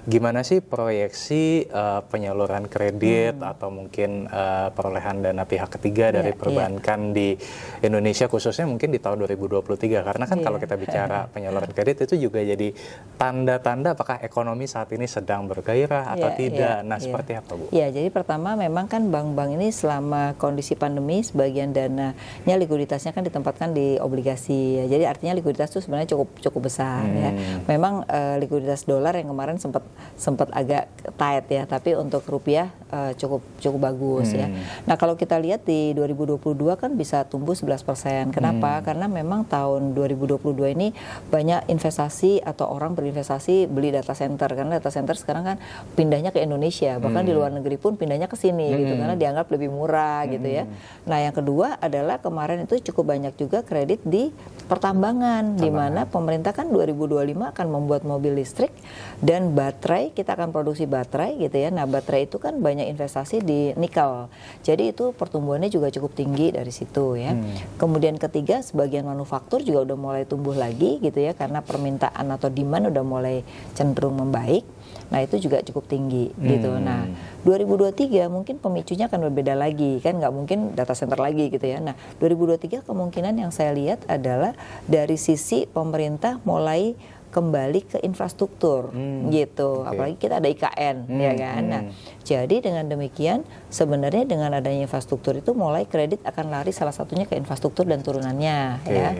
gimana 0.06 0.46
sih 0.46 0.62
proyeksi 0.62 1.66
uh, 1.66 2.06
penyaluran 2.06 2.70
kredit 2.70 3.42
hmm. 3.42 3.50
atau 3.50 3.74
mungkin 3.74 4.30
uh, 4.30 4.70
perolehan 4.70 5.18
dana 5.18 5.42
pihak 5.42 5.66
ketiga 5.66 6.14
dari 6.14 6.30
yeah, 6.30 6.38
perbankan 6.38 7.10
yeah. 7.10 7.14
di 7.18 7.28
Indonesia 7.82 8.30
khususnya 8.30 8.70
mungkin 8.70 8.94
di 8.94 9.02
tahun 9.02 9.26
2023 9.26 9.66
karena 10.06 10.24
kan 10.30 10.38
yeah. 10.38 10.46
kalau 10.46 10.58
kita 10.62 10.78
bicara 10.78 11.26
penyaluran 11.34 11.74
kredit 11.74 12.06
itu 12.06 12.30
juga 12.30 12.38
jadi 12.38 12.70
tanda-tanda 13.18 13.98
apakah 13.98 14.22
ekonomi 14.22 14.70
saat 14.70 14.94
ini 14.94 15.10
sedang 15.10 15.50
bergairah 15.50 16.14
atau 16.14 16.30
yeah, 16.30 16.38
tidak. 16.38 16.74
Yeah, 16.78 16.86
nah, 16.86 16.96
yeah. 16.96 17.02
seperti 17.02 17.32
apa, 17.34 17.50
Bu? 17.58 17.64
Ya, 17.74 17.90
jadi 17.90 18.08
pertama 18.14 18.54
memang 18.54 18.86
kan 18.86 19.10
bank-bank 19.10 19.58
ini 19.58 19.74
selama 19.74 20.38
kondisi 20.38 20.78
pandemi 20.78 21.26
sebagian 21.26 21.74
dananya 21.74 22.54
likuiditasnya 22.54 23.10
kan 23.10 23.26
ditempatkan 23.26 23.74
di 23.74 23.98
obligasi 23.98 24.78
ya. 24.78 24.84
Jadi 24.86 25.02
artinya 25.02 25.34
likuiditas 25.34 25.74
itu 25.74 25.82
sebenarnya 25.82 26.14
cukup 26.14 26.30
cukup 26.38 26.70
besar 26.70 27.02
ya. 27.10 27.10
hmm. 27.10 27.18
ya. 27.18 27.30
Memang 27.70 28.04
uh, 28.06 28.36
likuiditas 28.40 28.84
dolar 28.88 29.14
yang 29.16 29.30
kemarin 29.30 29.56
sempat 29.60 29.84
sempat 30.16 30.48
agak 30.52 30.88
tight 31.16 31.46
ya, 31.48 31.62
tapi 31.68 31.92
untuk 31.94 32.24
rupiah 32.26 32.72
uh, 32.90 33.12
cukup 33.14 33.42
cukup 33.58 33.80
bagus 33.92 34.32
ya. 34.32 34.46
hmm. 34.48 34.54
ya. 34.54 34.64
Nah, 34.88 34.96
kalau 34.96 35.14
kita 35.14 35.36
lihat 35.38 35.64
di 35.66 35.92
2022 35.94 36.40
kan 36.78 36.90
bisa 36.94 37.24
tumbuh 37.26 37.54
11%. 37.54 38.32
Kenapa? 38.32 38.80
Hmm. 38.80 38.84
Karena 38.84 39.06
memang 39.06 39.46
tahun 39.46 39.92
2022 39.94 40.74
ini 40.76 40.92
banyak 41.30 41.68
investasi 41.70 42.42
atau 42.42 42.70
orang 42.70 42.94
berinvestasi 42.94 43.68
beli 43.70 43.92
data 43.92 44.14
center 44.14 44.48
karena 44.52 44.78
data 44.78 44.90
center 44.92 45.14
sekarang 45.18 45.44
kan 45.44 45.56
pindahnya 45.94 46.30
ke 46.30 46.42
Indonesia, 46.42 46.98
bahkan 47.02 47.22
hmm. 47.26 47.30
di 47.30 47.32
luar 47.34 47.50
negeri 47.52 47.76
pun 47.80 47.98
pindahnya 47.98 48.30
ke 48.30 48.36
sini 48.38 48.72
gitu, 48.72 48.76
hmm. 48.76 48.82
gitu 48.86 48.94
karena 49.02 49.16
dianggap 49.16 49.46
lebih 49.50 49.68
murah 49.72 50.24
hmm. 50.24 50.32
gitu 50.38 50.48
ya. 50.48 50.64
Nah, 51.06 51.18
yang 51.22 51.34
kedua 51.34 51.78
adalah 51.78 52.18
kemarin 52.22 52.64
itu 52.64 52.78
cukup 52.92 53.14
banyak 53.16 53.34
juga 53.38 53.62
kredit 53.62 54.02
di 54.06 54.30
pertambangan 54.66 55.54
di 55.54 55.70
mana 55.70 56.04
pemerintah 56.10 56.50
kan 56.50 56.68
2025 56.70 57.25
akan 57.34 57.66
membuat 57.72 58.06
mobil 58.06 58.38
listrik 58.38 58.70
dan 59.18 59.56
baterai 59.56 60.14
kita 60.14 60.36
akan 60.38 60.54
produksi 60.54 60.86
baterai 60.86 61.40
gitu 61.40 61.56
ya. 61.58 61.74
Nah, 61.74 61.88
baterai 61.88 62.30
itu 62.30 62.38
kan 62.38 62.60
banyak 62.62 62.86
investasi 62.92 63.42
di 63.42 63.72
nikel. 63.74 64.30
Jadi 64.62 64.94
itu 64.94 65.10
pertumbuhannya 65.16 65.72
juga 65.72 65.90
cukup 65.90 66.14
tinggi 66.14 66.54
dari 66.54 66.70
situ 66.70 67.18
ya. 67.18 67.34
Hmm. 67.34 67.80
Kemudian 67.80 68.20
ketiga 68.20 68.62
sebagian 68.62 69.08
manufaktur 69.08 69.64
juga 69.64 69.88
udah 69.88 69.96
mulai 69.98 70.22
tumbuh 70.28 70.54
lagi 70.54 71.02
gitu 71.02 71.18
ya 71.18 71.32
karena 71.32 71.64
permintaan 71.64 72.28
atau 72.30 72.52
demand 72.52 72.92
udah 72.92 73.04
mulai 73.04 73.36
cenderung 73.74 74.20
membaik. 74.20 74.62
Nah, 75.06 75.22
itu 75.22 75.38
juga 75.38 75.62
cukup 75.62 75.86
tinggi 75.86 76.30
hmm. 76.34 76.46
gitu. 76.46 76.70
Nah, 76.78 77.06
2023 77.46 78.26
mungkin 78.26 78.58
pemicunya 78.58 79.06
akan 79.06 79.30
berbeda 79.30 79.54
lagi 79.54 80.02
kan 80.02 80.18
nggak 80.18 80.34
mungkin 80.34 80.58
data 80.74 80.98
center 80.98 81.18
lagi 81.18 81.46
gitu 81.48 81.62
ya. 81.62 81.78
Nah, 81.78 81.94
2023 82.18 82.82
kemungkinan 82.82 83.38
yang 83.38 83.54
saya 83.54 83.70
lihat 83.70 84.02
adalah 84.10 84.58
dari 84.90 85.14
sisi 85.14 85.64
pemerintah 85.70 86.42
mulai 86.42 86.98
kembali 87.36 87.80
ke 87.84 87.98
infrastruktur 88.00 88.88
hmm. 88.96 89.28
gitu. 89.28 89.84
Okay. 89.84 89.90
Apalagi 89.92 90.16
kita 90.16 90.34
ada 90.40 90.48
IKN 90.48 90.96
hmm. 91.04 91.20
ya 91.20 91.32
kan. 91.36 91.62
Nah, 91.68 91.82
hmm. 91.84 91.92
jadi 92.24 92.56
dengan 92.64 92.88
demikian 92.88 93.44
sebenarnya 93.68 94.24
dengan 94.24 94.56
adanya 94.56 94.88
infrastruktur 94.88 95.36
itu 95.36 95.52
mulai 95.52 95.84
kredit 95.84 96.24
akan 96.24 96.48
lari 96.48 96.72
salah 96.72 96.96
satunya 96.96 97.28
ke 97.28 97.36
infrastruktur 97.36 97.84
dan 97.84 98.00
turunannya 98.00 98.80
okay. 98.80 98.96
ya. 98.96 99.10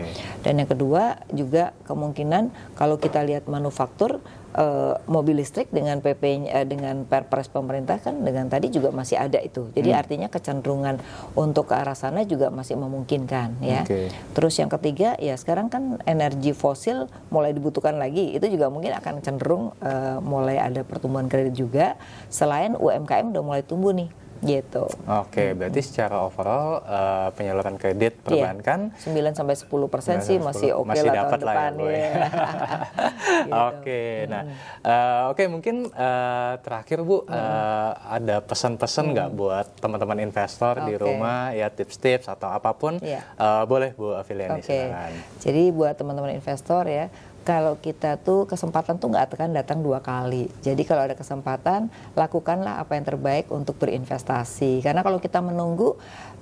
Dan 0.41 0.65
yang 0.65 0.69
kedua 0.73 1.21
juga 1.29 1.77
kemungkinan 1.85 2.73
kalau 2.73 2.97
kita 2.97 3.21
lihat 3.21 3.45
manufaktur 3.45 4.17
uh, 4.55 4.95
mobil 5.09 5.41
listrik 5.41 5.67
dengan 5.73 5.99
PP 5.99 6.47
uh, 6.47 6.61
eh, 6.61 6.65
dengan 6.67 7.03
perpres 7.03 7.51
pemerintah 7.51 7.99
kan 7.99 8.21
dengan 8.21 8.47
tadi 8.47 8.71
juga 8.71 8.93
masih 8.93 9.19
ada 9.19 9.41
itu. 9.41 9.67
Jadi 9.75 9.89
hmm. 9.91 9.99
artinya 9.99 10.27
kecenderungan 10.31 11.01
untuk 11.35 11.71
ke 11.71 11.75
arah 11.75 11.97
sana 11.97 12.23
juga 12.23 12.47
masih 12.53 12.79
memungkinkan 12.79 13.59
ya. 13.59 13.83
Okay. 13.83 14.13
Terus 14.37 14.53
yang 14.61 14.71
ketiga 14.71 15.17
ya 15.19 15.35
sekarang 15.35 15.67
kan 15.67 15.99
energi 16.07 16.53
fosil 16.53 17.11
mulai 17.33 17.51
dibutuhkan 17.51 17.97
lagi. 17.97 18.31
Itu 18.35 18.47
juga 18.47 18.71
mungkin 18.71 18.95
akan 18.95 19.25
cenderung 19.25 19.73
uh, 19.83 20.21
mulai 20.23 20.61
ada 20.61 20.85
pertumbuhan 20.85 21.27
kredit 21.27 21.57
juga 21.57 21.99
selain 22.29 22.77
UMKM 22.77 23.33
udah 23.33 23.43
mulai 23.43 23.63
tumbuh 23.65 23.91
nih 23.91 24.26
gitu. 24.47 24.83
Oke, 24.87 25.27
okay, 25.27 25.47
hmm. 25.51 25.57
berarti 25.59 25.81
secara 25.83 26.23
overall 26.23 26.81
uh, 26.87 27.29
penyaluran 27.35 27.75
kredit 27.75 28.17
iya. 28.17 28.23
perbankan 28.23 28.79
iya. 28.95 29.31
9 29.33 29.37
sampai 29.43 29.55
10 29.59 29.93
persen 29.93 30.15
sih 30.23 30.37
masih 30.39 30.71
oke 30.73 30.87
okay 30.89 31.01
lah 31.03 31.13
tahun 31.27 31.41
depan. 31.43 31.71
Ya. 31.77 31.87
ya. 31.91 32.07
gitu. 32.07 33.51
Oke, 33.51 33.77
okay, 33.83 34.11
nah 34.31 34.43
uh, 34.83 35.21
oke 35.31 35.37
okay, 35.37 35.45
mungkin 35.51 35.75
uh, 35.91 36.53
terakhir 36.63 37.03
Bu 37.03 37.23
hmm. 37.23 37.29
uh, 37.29 37.91
ada 38.07 38.35
pesan-pesan 38.41 39.05
nggak 39.13 39.29
hmm. 39.31 39.39
buat 39.39 39.67
teman-teman 39.77 40.17
investor 40.23 40.79
okay. 40.79 40.87
di 40.87 40.93
rumah 40.95 41.51
ya 41.51 41.67
tips-tips 41.67 42.31
atau 42.31 42.49
apa 42.49 42.71
pun 42.73 42.97
yeah. 43.03 43.23
uh, 43.35 43.67
boleh 43.67 43.91
Bu 43.93 44.15
Afiliani 44.15 44.63
okay. 44.63 44.87
silakan. 44.87 45.11
Jadi 45.43 45.63
buat 45.75 45.93
teman-teman 45.99 46.31
investor 46.33 46.87
ya 46.87 47.11
kalau 47.47 47.79
kita 47.79 48.19
tuh 48.19 48.43
kesempatan 48.43 48.99
tuh 48.99 49.07
nggak 49.07 49.31
akan 49.31 49.55
datang 49.55 49.79
dua 49.79 50.03
kali. 50.03 50.51
Jadi 50.59 50.83
kalau 50.83 51.07
ada 51.07 51.15
kesempatan, 51.15 51.87
lakukanlah 52.11 52.83
apa 52.83 52.99
yang 52.99 53.07
terbaik 53.07 53.47
untuk 53.55 53.79
berinvestasi. 53.79 54.83
Karena 54.83 54.99
kalau 54.99 55.23
kita 55.23 55.39
menunggu, 55.39 55.95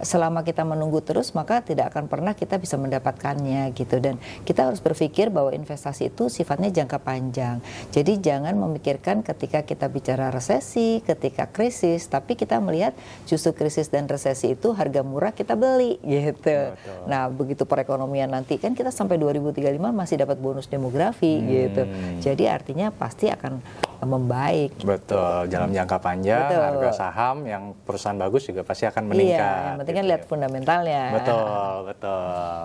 selama 0.06 0.48
kita 0.48 0.64
menunggu 0.64 1.04
terus, 1.04 1.36
maka 1.36 1.60
tidak 1.60 1.92
akan 1.92 2.08
pernah 2.08 2.32
kita 2.32 2.56
bisa 2.56 2.80
mendapatkannya 2.80 3.76
gitu. 3.76 4.00
Dan 4.00 4.22
kita 4.48 4.72
harus 4.72 4.80
berpikir 4.80 5.28
bahwa 5.34 5.52
investasi 5.52 6.14
itu 6.14 6.32
sifatnya 6.32 6.72
jangka 6.72 7.04
panjang. 7.04 7.60
Jadi 7.92 8.22
jangan 8.24 8.56
memikirkan 8.56 9.26
ketika 9.26 9.66
kita 9.68 9.92
bicara 9.92 10.32
resesi, 10.32 11.04
ketika 11.04 11.52
krisis, 11.52 12.08
tapi 12.08 12.40
kita 12.40 12.62
melihat 12.64 12.96
justru 13.28 13.52
krisis 13.52 13.92
dan 13.92 14.08
resesi 14.08 14.56
itu 14.56 14.72
harga 14.72 15.04
murah 15.04 15.36
kita 15.36 15.60
beli 15.60 16.00
gitu. 16.06 16.72
Betul. 16.72 17.04
Nah 17.10 17.28
begitu 17.28 17.68
perekonomian 17.68 18.32
nanti 18.32 18.56
kan 18.62 18.72
kita 18.72 18.94
sampai 18.94 19.20
2035 19.20 19.76
masih 19.92 20.16
dapat 20.22 20.38
bonus 20.40 20.72
demografi 20.72 20.86
demografi 20.86 21.34
hmm. 21.42 21.48
gitu. 21.50 21.84
Jadi 22.22 22.44
artinya 22.46 22.88
pasti 22.94 23.28
akan 23.28 23.60
membaik. 24.06 24.72
Betul, 24.82 25.50
dalam 25.50 25.74
jangka 25.74 25.98
panjang 26.00 26.50
Betul. 26.50 26.64
harga 26.64 26.90
saham 26.94 27.44
yang 27.44 27.74
perusahaan 27.84 28.18
bagus 28.18 28.48
juga 28.48 28.62
pasti 28.62 28.86
akan 28.86 29.04
meningkat. 29.10 29.42
Iya, 29.42 29.68
yang 29.68 29.78
penting 29.82 29.96
kan 29.96 30.04
gitu 30.06 30.12
lihat 30.14 30.24
ya. 30.24 30.28
fundamentalnya. 30.30 31.04
Betul, 31.18 31.74
betul. 31.90 32.58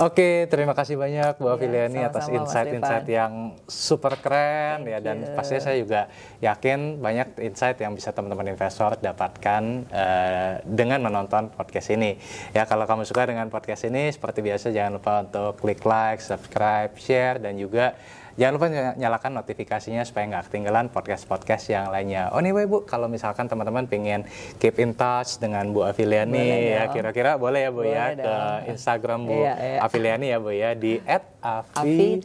Oke, 0.00 0.28
terima 0.46 0.74
kasih 0.78 0.94
banyak 0.94 1.34
Bu 1.36 1.50
Afiliani 1.50 2.00
iya, 2.00 2.08
atas 2.08 2.30
insight-insight 2.30 3.06
yang 3.10 3.58
super 3.66 4.14
keren 4.22 4.86
Thank 4.86 4.92
ya 4.94 4.98
dan 5.02 5.16
you. 5.26 5.34
pastinya 5.34 5.62
saya 5.66 5.76
juga 5.82 6.00
yakin 6.38 7.02
banyak 7.02 7.28
insight 7.42 7.76
yang 7.82 7.92
bisa 7.92 8.14
teman-teman 8.14 8.54
investor 8.54 8.94
dapatkan 9.02 9.62
uh, 9.90 10.52
dengan 10.62 11.02
menonton 11.02 11.50
podcast 11.50 11.90
ini. 11.90 12.16
Ya, 12.54 12.64
kalau 12.64 12.86
kamu 12.86 13.02
suka 13.02 13.26
dengan 13.26 13.50
podcast 13.50 13.84
ini 13.90 14.08
seperti 14.14 14.40
biasa 14.40 14.70
jangan 14.70 15.02
lupa 15.02 15.26
untuk 15.26 15.52
klik 15.58 15.82
like, 15.82 16.22
subscribe, 16.22 16.94
share 16.96 17.42
dan 17.42 17.58
juga 17.58 17.98
Jangan 18.40 18.56
lupa 18.56 18.72
nyalakan 18.96 19.36
notifikasinya 19.44 20.00
supaya 20.08 20.24
nggak 20.32 20.48
ketinggalan 20.48 20.88
podcast-podcast 20.88 21.76
yang 21.76 21.92
lainnya. 21.92 22.32
Oh 22.32 22.40
anyway 22.40 22.64
Bu, 22.64 22.88
kalau 22.88 23.04
misalkan 23.04 23.44
teman-teman 23.52 23.84
pengen 23.84 24.24
keep 24.56 24.80
in 24.80 24.96
touch 24.96 25.36
dengan 25.36 25.68
Bu 25.68 25.84
Afiliani 25.84 26.72
ya 26.72 26.88
kira-kira 26.88 27.36
boleh 27.36 27.68
ya 27.68 27.70
Bu 27.70 27.84
boleh 27.84 27.92
ya 27.92 28.06
dong. 28.16 28.24
ke 28.24 28.36
Instagram 28.72 29.20
Bu 29.28 29.44
iya, 29.44 29.54
iya. 29.60 29.78
Afiliani 29.84 30.26
ya 30.32 30.38
Bu 30.40 30.56
ya 30.56 30.72
di 30.72 30.96
@afi 31.04 32.16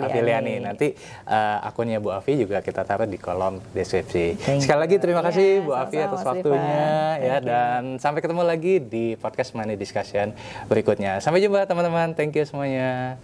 Afiliani. 0.00 0.64
Nanti 0.64 0.96
uh, 1.28 1.68
akunnya 1.68 2.00
Bu 2.00 2.16
Afi 2.16 2.40
juga 2.40 2.64
kita 2.64 2.80
taruh 2.88 3.04
di 3.04 3.20
kolom 3.20 3.60
deskripsi. 3.76 4.40
Thank 4.40 4.64
Sekali 4.64 4.80
lagi 4.80 4.96
terima 4.96 5.20
kasih 5.20 5.60
yeah, 5.60 5.66
Bu 5.68 5.72
Afi 5.76 5.96
atas 6.00 6.24
waktunya 6.24 6.88
ya 7.20 7.36
dan 7.44 8.00
sampai 8.00 8.24
ketemu 8.24 8.48
lagi 8.48 8.80
di 8.80 9.12
podcast 9.20 9.52
Money 9.52 9.76
Discussion 9.76 10.32
berikutnya. 10.72 11.20
Sampai 11.20 11.44
jumpa 11.44 11.68
teman-teman. 11.68 12.16
Thank 12.16 12.40
you 12.40 12.48
semuanya. 12.48 13.20